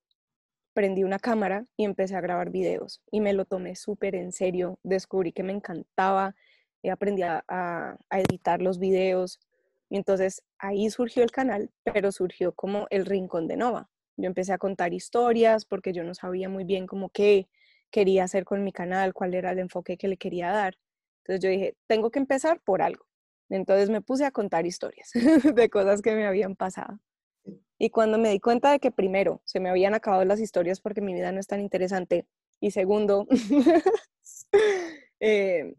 Prendí 0.73 1.05
una 1.05 1.19
cámara 1.19 1.67
y 1.77 1.85
empecé 1.85 2.17
a 2.17 2.21
grabar 2.21 2.51
videos 2.51 3.03
y 3.11 3.21
me 3.21 3.35
lo 3.35 3.45
tomé 3.45 3.77
súper 3.77 4.15
en 4.15 4.33
serio, 4.33 4.79
descubrí 4.83 5.33
que 5.33 5.43
me 5.43 5.53
encantaba, 5.53 6.35
y 6.83 6.89
aprendí 6.89 7.23
a, 7.23 7.99
editar 8.11 8.63
los 8.63 8.79
videos, 8.79 9.41
y 9.91 9.97
entonces 9.97 10.43
ahí 10.59 10.89
surgió 10.91 11.23
el 11.23 11.31
canal, 11.31 11.71
pero 11.83 12.13
surgió 12.13 12.53
como 12.53 12.87
el 12.91 13.07
Rincón 13.07 13.49
de 13.49 13.57
Nova. 13.57 13.89
Yo 14.17 14.27
empecé 14.27 14.53
a 14.53 14.59
contar 14.59 14.95
historias 14.95 15.65
porque 15.65 15.93
yo 15.93 16.05
no 16.05 16.15
sabía 16.15 16.49
muy 16.49 16.65
bien 16.65 16.87
cómo 16.87 17.11
qué 17.11 17.49
quería 17.91 18.25
hacer 18.25 18.45
con 18.45 18.65
mi 18.65 18.73
canal, 18.73 19.15
cuál 19.15 19.35
era 19.35 19.51
el 19.53 19.59
enfoque 19.59 19.97
que 19.97 20.09
le 20.09 20.17
quería 20.17 20.51
dar. 20.51 20.79
Entonces 21.19 21.43
yo 21.43 21.51
dije, 21.51 21.77
tengo 21.87 22.11
que 22.11 22.21
empezar 22.21 22.61
por 22.61 22.83
algo. 22.83 23.05
Entonces 23.49 23.91
me 23.91 24.01
puse 24.01 24.25
a 24.25 24.31
contar 24.31 24.67
historias 24.67 25.11
de 25.55 25.71
cosas 25.71 26.03
que 26.03 26.15
me 26.15 26.27
habían 26.27 26.57
pasado. 26.57 26.99
Y 27.79 27.91
cuando 27.91 28.19
me 28.19 28.31
di 28.31 28.41
cuenta 28.41 28.71
de 28.71 28.81
que 28.81 28.91
primero 28.91 29.43
se 29.45 29.61
me 29.61 29.69
habían 29.69 29.95
acabado 29.95 30.25
las 30.25 30.41
historias 30.41 30.81
porque 30.81 31.01
mi 31.01 31.15
vida 31.15 31.31
no 31.33 31.41
es 31.41 31.47
tan 31.47 31.61
interesante 31.61 32.27
y 32.61 32.71
segundo, 32.71 33.27
eh, 35.21 35.75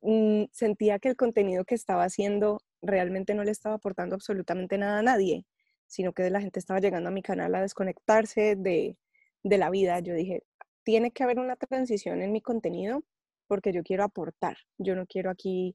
mm, 0.00 0.44
sentía 0.50 0.98
que 0.98 1.08
el 1.08 1.16
contenido 1.16 1.64
que 1.64 1.74
estaba 1.74 2.04
haciendo 2.04 2.62
realmente 2.80 3.34
no 3.34 3.44
le 3.44 3.50
estaba 3.50 3.76
aportando 3.76 4.14
absolutamente 4.14 4.78
nada 4.78 4.98
a 4.98 5.02
nadie, 5.02 5.44
sino 5.86 6.12
que 6.12 6.28
la 6.30 6.40
gente 6.40 6.58
estaba 6.58 6.80
llegando 6.80 7.08
a 7.10 7.12
mi 7.12 7.22
canal 7.22 7.54
a 7.54 7.62
desconectarse 7.62 8.56
de, 8.56 8.96
la 9.44 9.70
vida. 9.70 10.00
Yo 10.00 10.14
dije, 10.14 10.42
tiene 10.84 11.10
que 11.10 11.22
haber 11.22 11.38
una 11.38 11.56
transición 11.56 12.22
en 12.22 12.32
mi 12.32 12.40
contenido 12.40 13.04
porque 13.46 13.72
yo 13.72 13.82
quiero 13.82 14.04
aportar. 14.04 14.56
Yo 14.78 14.96
no 14.96 15.06
quiero 15.06 15.30
aquí 15.30 15.74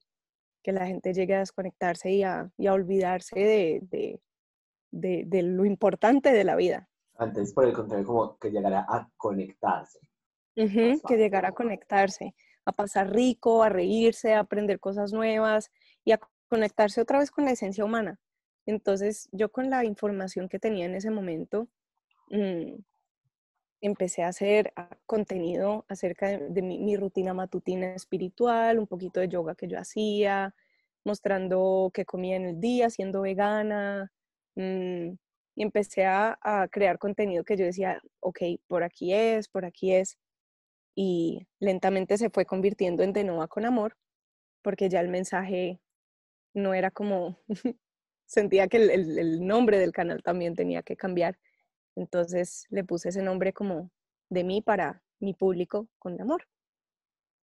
que 0.62 0.72
la 0.72 0.86
gente 0.86 1.12
llegue 1.12 1.34
a 1.34 1.40
desconectarse 1.40 2.10
y 2.10 2.22
a, 2.22 2.50
olvidarse 2.58 3.38
de, 3.38 4.20
de, 4.90 5.42
lo 5.42 5.64
importante 5.64 6.32
de 6.32 6.44
la 6.44 6.56
vida. 6.56 6.88
Antes, 7.16 7.52
por 7.52 7.64
el 7.64 7.72
contrario, 7.72 8.06
como 8.06 8.38
que 8.38 8.50
llegara 8.50 8.86
a 8.88 9.08
conectarse. 9.16 10.00
que 10.54 11.16
llegara 11.16 11.48
a 11.48 11.52
conectarse, 11.52 12.34
a 12.64 12.72
pasar 12.72 13.12
rico, 13.12 13.62
a 13.62 13.68
reírse, 13.68 14.34
a 14.34 14.40
aprender 14.40 14.80
cosas 14.80 15.12
nuevas 15.12 15.70
y 16.04 16.12
a 16.12 16.20
conectarse 16.48 17.00
otra 17.00 17.18
vez 17.18 17.30
con 17.30 17.44
la 17.44 17.52
esencia 17.52 17.84
humana. 17.84 18.18
Entonces 18.66 19.28
yo 19.32 19.50
con 19.50 19.70
la 19.70 19.84
información 19.84 20.48
que 20.48 20.58
tenía 20.58 20.84
en 20.84 20.94
ese 20.94 21.10
momento, 21.10 21.68
mm, 22.30 22.74
empecé 23.80 24.22
a 24.22 24.28
hacer 24.28 24.72
ah, 24.76 24.90
contenido 25.06 25.84
acerca 25.88 26.38
de, 26.38 26.62
mi, 26.62 26.96
rutina 26.96 27.34
matutina 27.34 27.94
espiritual, 27.94 28.78
un 28.78 28.86
poquito 28.86 29.20
de 29.20 29.28
yoga 29.28 29.54
que 29.54 29.68
yo 29.68 29.78
hacía, 29.78 30.54
mostrando 31.04 31.90
qué 31.94 32.04
comía 32.04 32.36
en 32.36 32.46
el 32.46 32.60
día, 32.60 32.90
siendo 32.90 33.22
vegana. 33.22 34.12
Mm, 34.56 35.12
y 35.58 35.62
empecé 35.62 36.06
a, 36.06 36.38
crear 36.70 36.98
contenido 36.98 37.44
que 37.44 37.56
yo 37.56 37.64
decía, 37.64 38.00
ok, 38.20 38.38
por 38.68 38.84
aquí 38.84 39.12
es, 39.12 39.48
por 39.48 39.64
aquí 39.64 39.92
es. 39.92 40.16
Y 40.94 41.46
lentamente 41.60 42.18
se 42.18 42.30
fue 42.30 42.46
convirtiendo 42.46 43.02
en 43.02 43.12
De 43.12 43.24
Nova 43.24 43.48
con 43.48 43.64
Amor, 43.64 43.96
porque 44.62 44.88
ya 44.88 45.00
el 45.00 45.08
mensaje 45.08 45.80
no 46.54 46.74
era 46.74 46.90
como, 46.90 47.38
sentía 48.26 48.68
que 48.68 48.76
el, 48.78 49.46
nombre 49.46 49.78
del 49.78 49.92
canal 49.92 50.22
también 50.22 50.54
tenía 50.54 50.82
que 50.82 50.96
cambiar. 50.96 51.38
Entonces 51.98 52.66
le 52.70 52.84
puse 52.84 53.08
ese 53.08 53.22
nombre 53.22 53.52
como 53.52 53.90
de 54.30 54.44
mí 54.44 54.62
para 54.62 55.02
mi 55.20 55.34
público 55.34 55.88
con 55.98 56.20
amor. 56.20 56.42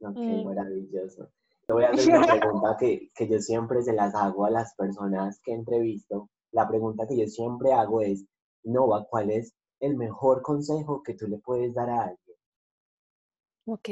Ok, 0.00 0.16
mm. 0.16 0.44
maravilloso. 0.44 1.30
Te 1.66 1.72
voy 1.72 1.84
a 1.84 1.90
hacer 1.90 2.16
una 2.16 2.38
pregunta 2.38 2.76
que, 2.78 3.10
que 3.14 3.28
yo 3.28 3.40
siempre 3.40 3.82
se 3.82 3.92
las 3.92 4.14
hago 4.14 4.44
a 4.44 4.50
las 4.50 4.74
personas 4.74 5.40
que 5.42 5.52
entrevisto. 5.52 6.30
La 6.52 6.68
pregunta 6.68 7.06
que 7.08 7.18
yo 7.18 7.26
siempre 7.26 7.72
hago 7.72 8.00
es, 8.00 8.24
Nova, 8.62 9.06
¿cuál 9.10 9.30
es 9.30 9.52
el 9.80 9.96
mejor 9.96 10.42
consejo 10.42 11.02
que 11.02 11.14
tú 11.14 11.26
le 11.26 11.38
puedes 11.38 11.74
dar 11.74 11.90
a 11.90 12.02
alguien? 12.02 12.36
Ok, 13.66 13.88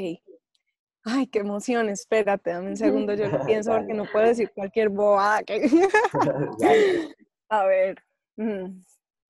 Ay, 1.07 1.27
qué 1.27 1.39
emoción, 1.39 1.87
espérate, 1.89 2.49
dame 2.49 2.69
un 2.69 2.77
segundo, 2.77 3.13
yo 3.13 3.27
lo 3.27 3.45
pienso 3.45 3.71
porque 3.71 3.93
no 3.93 4.05
puedo 4.11 4.25
decir 4.25 4.51
cualquier 4.55 4.89
boa. 4.89 5.39
A 7.49 7.65
ver. 7.65 8.03
Mm, 8.37 8.81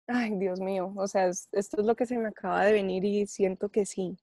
ay, 0.07 0.37
Dios 0.37 0.59
mío, 0.59 0.93
o 0.95 1.07
sea, 1.07 1.27
esto 1.27 1.51
es 1.51 1.85
lo 1.85 1.95
que 1.95 2.05
se 2.05 2.17
me 2.17 2.27
acaba 2.29 2.65
de 2.65 2.73
venir 2.73 3.03
y 3.05 3.27
siento 3.27 3.69
que 3.69 3.85
sí. 3.85 4.17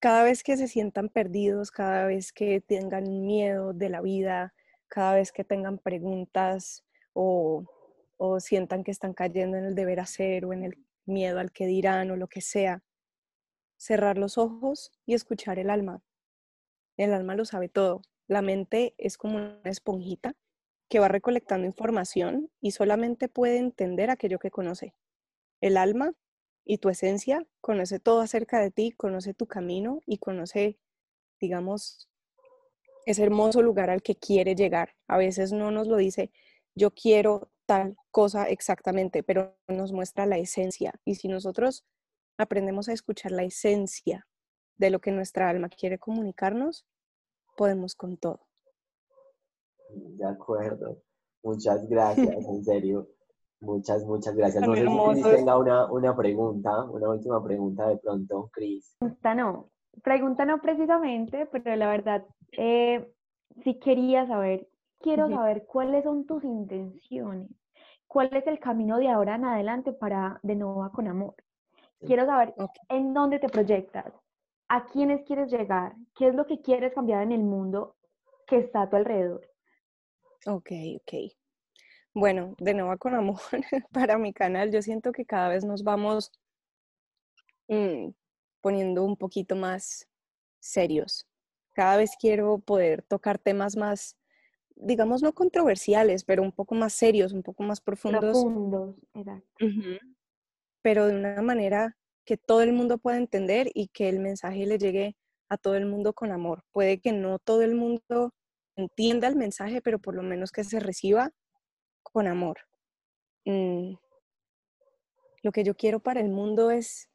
cada 0.00 0.22
vez 0.22 0.42
que 0.42 0.56
se 0.56 0.68
sientan 0.68 1.08
perdidos, 1.08 1.70
cada 1.70 2.06
vez 2.06 2.32
que 2.32 2.60
tengan 2.60 3.26
miedo 3.26 3.72
de 3.72 3.88
la 3.88 4.00
vida, 4.00 4.54
cada 4.86 5.14
vez 5.14 5.32
que 5.32 5.44
tengan 5.44 5.78
preguntas 5.78 6.84
o, 7.12 7.64
o 8.16 8.40
sientan 8.40 8.84
que 8.84 8.92
están 8.92 9.14
cayendo 9.14 9.56
en 9.56 9.64
el 9.64 9.74
deber 9.74 10.00
hacer 10.00 10.44
o 10.44 10.52
en 10.52 10.64
el 10.64 10.86
miedo 11.06 11.40
al 11.40 11.52
que 11.52 11.66
dirán 11.66 12.10
o 12.10 12.16
lo 12.16 12.28
que 12.28 12.40
sea, 12.40 12.84
cerrar 13.76 14.18
los 14.18 14.38
ojos 14.38 14.92
y 15.06 15.14
escuchar 15.14 15.58
el 15.58 15.70
alma. 15.70 16.02
El 16.96 17.12
alma 17.14 17.34
lo 17.34 17.44
sabe 17.44 17.68
todo. 17.68 18.02
La 18.26 18.42
mente 18.42 18.94
es 18.98 19.16
como 19.16 19.36
una 19.36 19.60
esponjita 19.64 20.34
que 20.88 21.00
va 21.00 21.08
recolectando 21.08 21.66
información 21.66 22.50
y 22.60 22.72
solamente 22.72 23.28
puede 23.28 23.58
entender 23.58 24.10
aquello 24.10 24.38
que 24.38 24.50
conoce. 24.50 24.94
El 25.60 25.76
alma 25.76 26.14
y 26.64 26.78
tu 26.78 26.88
esencia 26.88 27.46
conoce 27.60 27.98
todo 27.98 28.20
acerca 28.20 28.60
de 28.60 28.70
ti, 28.70 28.92
conoce 28.92 29.34
tu 29.34 29.46
camino 29.46 30.02
y 30.06 30.18
conoce, 30.18 30.78
digamos, 31.40 32.08
ese 33.06 33.22
hermoso 33.22 33.62
lugar 33.62 33.90
al 33.90 34.02
que 34.02 34.16
quiere 34.16 34.54
llegar. 34.54 34.94
A 35.06 35.16
veces 35.16 35.52
no 35.52 35.70
nos 35.70 35.88
lo 35.88 35.96
dice, 35.96 36.30
yo 36.74 36.90
quiero 36.90 37.50
tal 37.66 37.96
cosa 38.10 38.48
exactamente, 38.48 39.22
pero 39.22 39.58
nos 39.66 39.92
muestra 39.92 40.26
la 40.26 40.38
esencia. 40.38 40.94
Y 41.04 41.16
si 41.16 41.28
nosotros 41.28 41.84
aprendemos 42.38 42.88
a 42.88 42.92
escuchar 42.92 43.32
la 43.32 43.44
esencia 43.44 44.26
de 44.76 44.90
lo 44.90 45.00
que 45.00 45.10
nuestra 45.10 45.48
alma 45.48 45.68
quiere 45.68 45.98
comunicarnos, 45.98 46.86
podemos 47.56 47.94
con 47.94 48.16
todo. 48.16 48.47
De 49.90 50.26
acuerdo. 50.26 50.98
Muchas 51.42 51.88
gracias, 51.88 52.44
en 52.46 52.64
serio. 52.64 53.08
Muchas, 53.60 54.04
muchas 54.04 54.36
gracias. 54.36 54.66
No 54.66 54.74
sé 54.74 54.86
si 55.16 55.22
tenga 55.22 55.58
una, 55.58 55.90
una 55.90 56.16
pregunta, 56.16 56.84
una 56.84 57.08
última 57.08 57.42
pregunta 57.42 57.88
de 57.88 57.96
pronto, 57.98 58.48
Cris. 58.52 58.96
Pregunta 59.00 59.34
no, 59.34 59.70
pregunta 60.02 60.44
no 60.44 60.60
precisamente, 60.60 61.46
pero 61.46 61.74
la 61.74 61.88
verdad, 61.88 62.24
eh, 62.52 63.12
si 63.64 63.78
quería 63.80 64.26
saber, 64.26 64.68
quiero 65.00 65.28
saber 65.28 65.66
cuáles 65.66 66.04
son 66.04 66.24
tus 66.26 66.44
intenciones, 66.44 67.48
cuál 68.06 68.28
es 68.32 68.46
el 68.46 68.60
camino 68.60 68.98
de 68.98 69.08
ahora 69.08 69.34
en 69.34 69.44
adelante 69.44 69.92
para 69.92 70.38
De 70.42 70.54
Nova 70.54 70.90
con 70.92 71.08
Amor. 71.08 71.34
Quiero 72.00 72.26
saber 72.26 72.54
en 72.88 73.12
dónde 73.12 73.40
te 73.40 73.48
proyectas, 73.48 74.12
a 74.68 74.86
quiénes 74.86 75.24
quieres 75.26 75.50
llegar, 75.50 75.94
qué 76.16 76.28
es 76.28 76.34
lo 76.34 76.46
que 76.46 76.60
quieres 76.60 76.94
cambiar 76.94 77.24
en 77.24 77.32
el 77.32 77.42
mundo 77.42 77.96
que 78.46 78.58
está 78.58 78.82
a 78.82 78.90
tu 78.90 78.96
alrededor. 78.96 79.40
Ok, 80.46 80.70
ok. 80.96 81.32
Bueno, 82.14 82.54
de 82.58 82.74
nuevo 82.74 82.96
con 82.98 83.14
amor 83.14 83.40
para 83.92 84.18
mi 84.18 84.32
canal, 84.32 84.72
yo 84.72 84.82
siento 84.82 85.12
que 85.12 85.24
cada 85.24 85.48
vez 85.48 85.64
nos 85.64 85.82
vamos 85.84 86.32
mm, 87.68 88.10
poniendo 88.60 89.04
un 89.04 89.16
poquito 89.16 89.56
más 89.56 90.08
serios. 90.60 91.26
Cada 91.74 91.96
vez 91.96 92.12
quiero 92.18 92.58
poder 92.58 93.02
tocar 93.02 93.38
temas 93.38 93.76
más, 93.76 94.16
digamos, 94.74 95.22
no 95.22 95.32
controversiales, 95.32 96.24
pero 96.24 96.42
un 96.42 96.52
poco 96.52 96.74
más 96.74 96.92
serios, 96.92 97.32
un 97.32 97.42
poco 97.42 97.62
más 97.62 97.80
profundos. 97.80 98.20
Profundos, 98.20 98.96
exacto. 99.14 99.66
Pero 100.82 101.06
de 101.06 101.14
una 101.14 101.42
manera 101.42 101.96
que 102.24 102.36
todo 102.36 102.62
el 102.62 102.72
mundo 102.72 102.98
pueda 102.98 103.16
entender 103.16 103.70
y 103.74 103.88
que 103.88 104.08
el 104.08 104.18
mensaje 104.18 104.66
le 104.66 104.78
llegue 104.78 105.16
a 105.48 105.56
todo 105.56 105.76
el 105.76 105.86
mundo 105.86 106.12
con 106.12 106.32
amor. 106.32 106.64
Puede 106.72 107.00
que 107.00 107.12
no 107.12 107.38
todo 107.38 107.62
el 107.62 107.74
mundo 107.74 108.34
entienda 108.78 109.26
el 109.28 109.36
mensaje, 109.36 109.82
pero 109.82 109.98
por 109.98 110.14
lo 110.14 110.22
menos 110.22 110.52
que 110.52 110.64
se 110.64 110.80
reciba 110.80 111.32
con 112.02 112.26
amor. 112.26 112.58
Mm, 113.44 113.94
lo 115.42 115.52
que 115.52 115.64
yo 115.64 115.76
quiero 115.76 116.00
para 116.00 116.20
el 116.20 116.28
mundo 116.28 116.70
es 116.70 117.10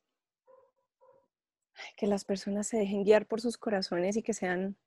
que 1.97 2.05
las 2.07 2.25
personas 2.25 2.67
se 2.67 2.77
dejen 2.77 3.03
guiar 3.03 3.25
por 3.25 3.41
sus 3.41 3.57
corazones 3.57 4.15
y 4.17 4.23
que 4.23 4.33
sean, 4.33 4.77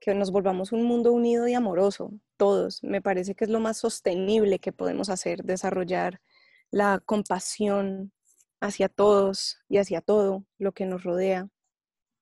que 0.00 0.14
nos 0.14 0.30
volvamos 0.30 0.72
un 0.72 0.84
mundo 0.84 1.12
unido 1.12 1.48
y 1.48 1.54
amoroso, 1.54 2.12
todos. 2.36 2.82
Me 2.82 3.02
parece 3.02 3.34
que 3.34 3.44
es 3.44 3.50
lo 3.50 3.60
más 3.60 3.78
sostenible 3.78 4.58
que 4.58 4.72
podemos 4.72 5.10
hacer, 5.10 5.44
desarrollar 5.44 6.20
la 6.70 7.00
compasión 7.04 8.12
hacia 8.60 8.88
todos 8.88 9.58
y 9.68 9.78
hacia 9.78 10.00
todo 10.00 10.46
lo 10.58 10.72
que 10.72 10.86
nos 10.86 11.02
rodea, 11.02 11.48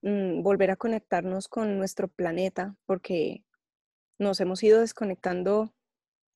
mm, 0.03 0.43
volver 0.43 0.71
a 0.71 0.77
conectarnos 0.77 1.49
con 1.49 1.79
nuestro 1.79 2.09
planeta, 2.09 2.77
porque 2.87 3.45
nos 4.19 4.41
hemos 4.41 4.63
ido 4.63 4.81
desconectando 4.81 5.73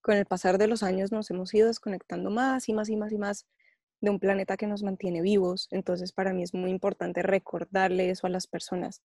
con 0.00 0.16
el 0.16 0.26
pasar 0.26 0.58
de 0.58 0.68
los 0.68 0.82
años 0.82 1.12
nos 1.12 1.30
hemos 1.30 1.52
ido 1.54 1.68
desconectando 1.68 2.30
más 2.30 2.68
y 2.68 2.72
más 2.72 2.88
y 2.88 2.96
más 2.96 3.12
y 3.12 3.18
más 3.18 3.46
de 4.00 4.10
un 4.10 4.20
planeta 4.20 4.56
que 4.56 4.66
nos 4.66 4.82
mantiene 4.82 5.20
vivos. 5.22 5.68
Entonces 5.70 6.12
para 6.12 6.32
mí 6.32 6.42
es 6.42 6.54
muy 6.54 6.70
importante 6.70 7.22
recordarle 7.22 8.10
eso 8.10 8.26
a 8.26 8.30
las 8.30 8.46
personas, 8.46 9.02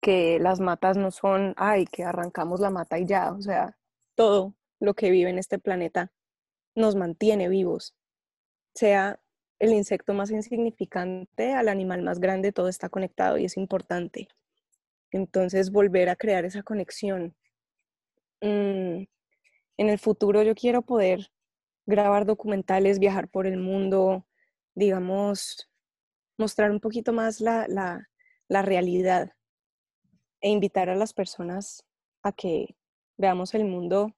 que 0.00 0.38
las 0.38 0.60
matas 0.60 0.96
no 0.96 1.10
son, 1.10 1.54
ay, 1.56 1.86
que 1.86 2.04
arrancamos 2.04 2.60
la 2.60 2.70
mata 2.70 2.98
y 2.98 3.06
ya, 3.06 3.32
o 3.32 3.42
sea, 3.42 3.76
todo 4.14 4.54
lo 4.80 4.94
que 4.94 5.10
vive 5.10 5.30
en 5.30 5.38
este 5.38 5.58
planeta 5.58 6.12
nos 6.74 6.94
mantiene 6.94 7.48
vivos, 7.48 7.94
sea 8.74 9.20
el 9.58 9.72
insecto 9.72 10.12
más 10.14 10.30
insignificante 10.30 11.54
al 11.54 11.68
animal 11.68 12.02
más 12.02 12.20
grande, 12.20 12.52
todo 12.52 12.68
está 12.68 12.88
conectado 12.88 13.38
y 13.38 13.46
es 13.46 13.56
importante. 13.56 14.28
Entonces 15.10 15.70
volver 15.70 16.10
a 16.10 16.16
crear 16.16 16.44
esa 16.44 16.62
conexión. 16.62 17.34
Mm, 18.40 19.04
en 19.78 19.88
el 19.88 19.98
futuro 19.98 20.42
yo 20.42 20.54
quiero 20.54 20.82
poder 20.82 21.30
grabar 21.86 22.26
documentales, 22.26 22.98
viajar 22.98 23.28
por 23.28 23.46
el 23.46 23.58
mundo, 23.58 24.26
digamos, 24.74 25.70
mostrar 26.38 26.70
un 26.70 26.80
poquito 26.80 27.12
más 27.12 27.40
la, 27.40 27.66
la, 27.68 28.62
realidad 28.62 29.32
e 30.40 30.50
invitar 30.50 30.90
a 30.90 30.96
las 30.96 31.12
personas 31.12 31.84
a 32.22 32.32
que 32.32 32.76
veamos 33.16 33.54
el 33.54 33.64
mundo 33.64 34.14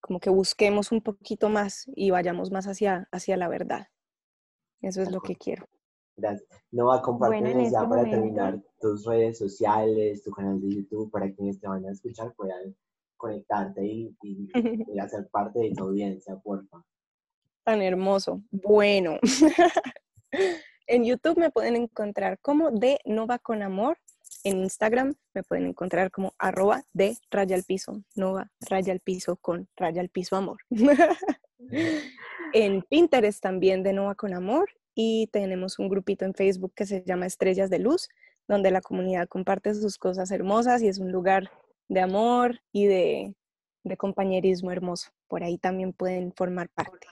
como 0.00 0.20
que 0.20 0.30
busquemos 0.30 0.92
un 0.92 1.00
poquito 1.00 1.48
más 1.48 1.90
y 1.94 2.10
vayamos 2.10 2.50
más 2.50 2.66
hacia, 2.66 3.08
hacia 3.10 3.36
la 3.36 3.48
verdad. 3.48 3.88
Eso 4.82 5.00
es 5.00 5.10
lo 5.10 5.20
que 5.20 5.34
quiero. 5.34 5.66
Gracias. 6.16 6.48
No 6.70 6.86
va 6.86 6.96
a 6.96 7.02
compartir 7.02 7.42
ya 7.44 7.62
este 7.62 7.88
para 7.88 8.04
terminar 8.04 8.62
tus 8.80 9.04
redes 9.04 9.38
sociales, 9.38 10.22
tu 10.22 10.30
canal 10.30 10.60
de 10.60 10.76
YouTube, 10.76 11.10
para 11.10 11.32
quienes 11.32 11.60
te 11.60 11.66
van 11.66 11.84
a 11.86 11.90
escuchar 11.90 12.32
puedan 12.34 12.74
conectarte 13.16 13.84
y, 13.84 14.16
y, 14.22 14.48
hacer 15.00 15.28
parte 15.30 15.58
de 15.58 15.72
tu 15.72 15.84
audiencia, 15.84 16.36
porfa. 16.36 16.84
Tan 17.64 17.82
hermoso. 17.82 18.42
Bueno, 18.50 19.18
en 20.86 21.04
YouTube 21.04 21.38
me 21.38 21.50
pueden 21.50 21.76
encontrar 21.76 22.38
como 22.40 22.70
de 22.70 22.98
Nova 23.04 23.38
con 23.38 23.62
Amor. 23.62 23.98
En 24.44 24.58
Instagram 24.58 25.14
me 25.32 25.42
pueden 25.42 25.66
encontrar 25.66 26.10
como 26.10 26.34
arroba 26.38 26.82
de 26.92 27.16
raya 27.30 27.56
al 27.56 27.64
piso, 27.64 28.02
Nova 28.14 28.50
raya 28.68 28.92
al 28.92 29.00
piso 29.00 29.36
con 29.36 29.68
raya 29.76 30.02
al 30.02 30.10
piso 30.10 30.36
amor. 30.36 30.58
en 32.52 32.82
Pinterest 32.82 33.42
también 33.42 33.82
de 33.82 33.94
Nova 33.94 34.14
con 34.14 34.34
Amor 34.34 34.68
y 34.94 35.28
tenemos 35.28 35.78
un 35.78 35.88
grupito 35.88 36.24
en 36.24 36.34
Facebook 36.34 36.72
que 36.74 36.86
se 36.86 37.02
llama 37.04 37.26
Estrellas 37.26 37.70
de 37.70 37.78
Luz, 37.78 38.08
donde 38.46 38.70
la 38.70 38.80
comunidad 38.80 39.28
comparte 39.28 39.74
sus 39.74 39.98
cosas 39.98 40.30
hermosas 40.30 40.82
y 40.82 40.88
es 40.88 40.98
un 40.98 41.10
lugar 41.10 41.50
de 41.88 42.00
amor 42.00 42.60
y 42.72 42.86
de, 42.86 43.34
compañerismo 43.98 44.70
hermoso. 44.70 45.10
Por 45.28 45.42
ahí 45.42 45.58
también 45.58 45.92
pueden 45.92 46.32
formar 46.32 46.68
parte. 46.70 47.06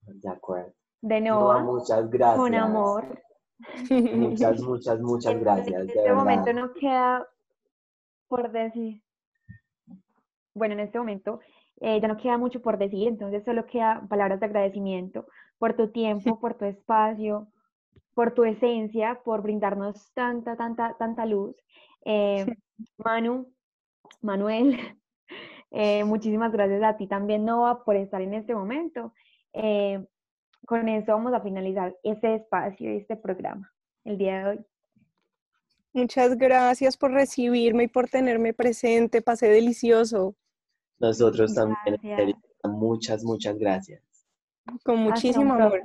De 0.00 0.28
acuerdo. 0.28 0.72
De 1.00 1.20
nuevo. 1.20 1.60
muchas 1.60 2.08
gracias. 2.10 2.38
Con 2.38 2.54
amor. 2.54 3.22
Muchas, 3.90 4.60
muchas, 4.62 5.00
muchas 5.00 5.38
gracias. 5.38 5.80
En 5.80 5.88
este 5.88 6.12
momento 6.12 6.52
no 6.52 6.72
queda 6.74 7.26
por 8.28 8.50
decir. 8.50 9.02
Bueno, 10.54 10.74
en 10.74 10.80
este 10.80 10.98
momento 10.98 11.40
eh, 11.80 12.00
ya 12.00 12.08
no 12.08 12.16
queda 12.16 12.38
mucho 12.38 12.60
por 12.60 12.78
decir, 12.78 13.08
entonces 13.08 13.44
solo 13.44 13.66
queda 13.66 14.04
palabras 14.08 14.40
de 14.40 14.46
agradecimiento 14.46 15.26
por 15.62 15.74
tu 15.74 15.86
tiempo, 15.92 16.40
por 16.40 16.54
tu 16.54 16.64
espacio, 16.64 17.46
por 18.14 18.34
tu 18.34 18.42
esencia, 18.42 19.20
por 19.24 19.42
brindarnos 19.42 20.10
tanta, 20.12 20.56
tanta, 20.56 20.96
tanta 20.98 21.24
luz. 21.24 21.54
Eh, 22.04 22.44
Manu, 22.96 23.46
Manuel, 24.22 24.76
eh, 25.70 26.02
muchísimas 26.02 26.50
gracias 26.50 26.82
a 26.82 26.96
ti 26.96 27.06
también, 27.06 27.44
Nova, 27.44 27.84
por 27.84 27.94
estar 27.94 28.20
en 28.20 28.34
este 28.34 28.56
momento. 28.56 29.14
Eh, 29.52 30.04
con 30.66 30.88
eso 30.88 31.12
vamos 31.12 31.32
a 31.32 31.40
finalizar 31.40 31.96
este 32.02 32.34
espacio 32.34 32.92
y 32.92 32.96
este 32.96 33.14
programa 33.14 33.72
el 34.02 34.18
día 34.18 34.38
de 34.38 34.44
hoy. 34.46 34.66
Muchas 35.92 36.36
gracias 36.36 36.96
por 36.96 37.12
recibirme 37.12 37.84
y 37.84 37.88
por 37.88 38.08
tenerme 38.08 38.52
presente. 38.52 39.22
Pasé 39.22 39.46
delicioso. 39.46 40.34
Nosotros 40.98 41.54
también. 41.54 42.34
Muchas, 42.64 43.22
muchas 43.22 43.56
gracias. 43.56 44.11
Con 44.84 44.98
muchísimo 44.98 45.54
amor. 45.54 45.82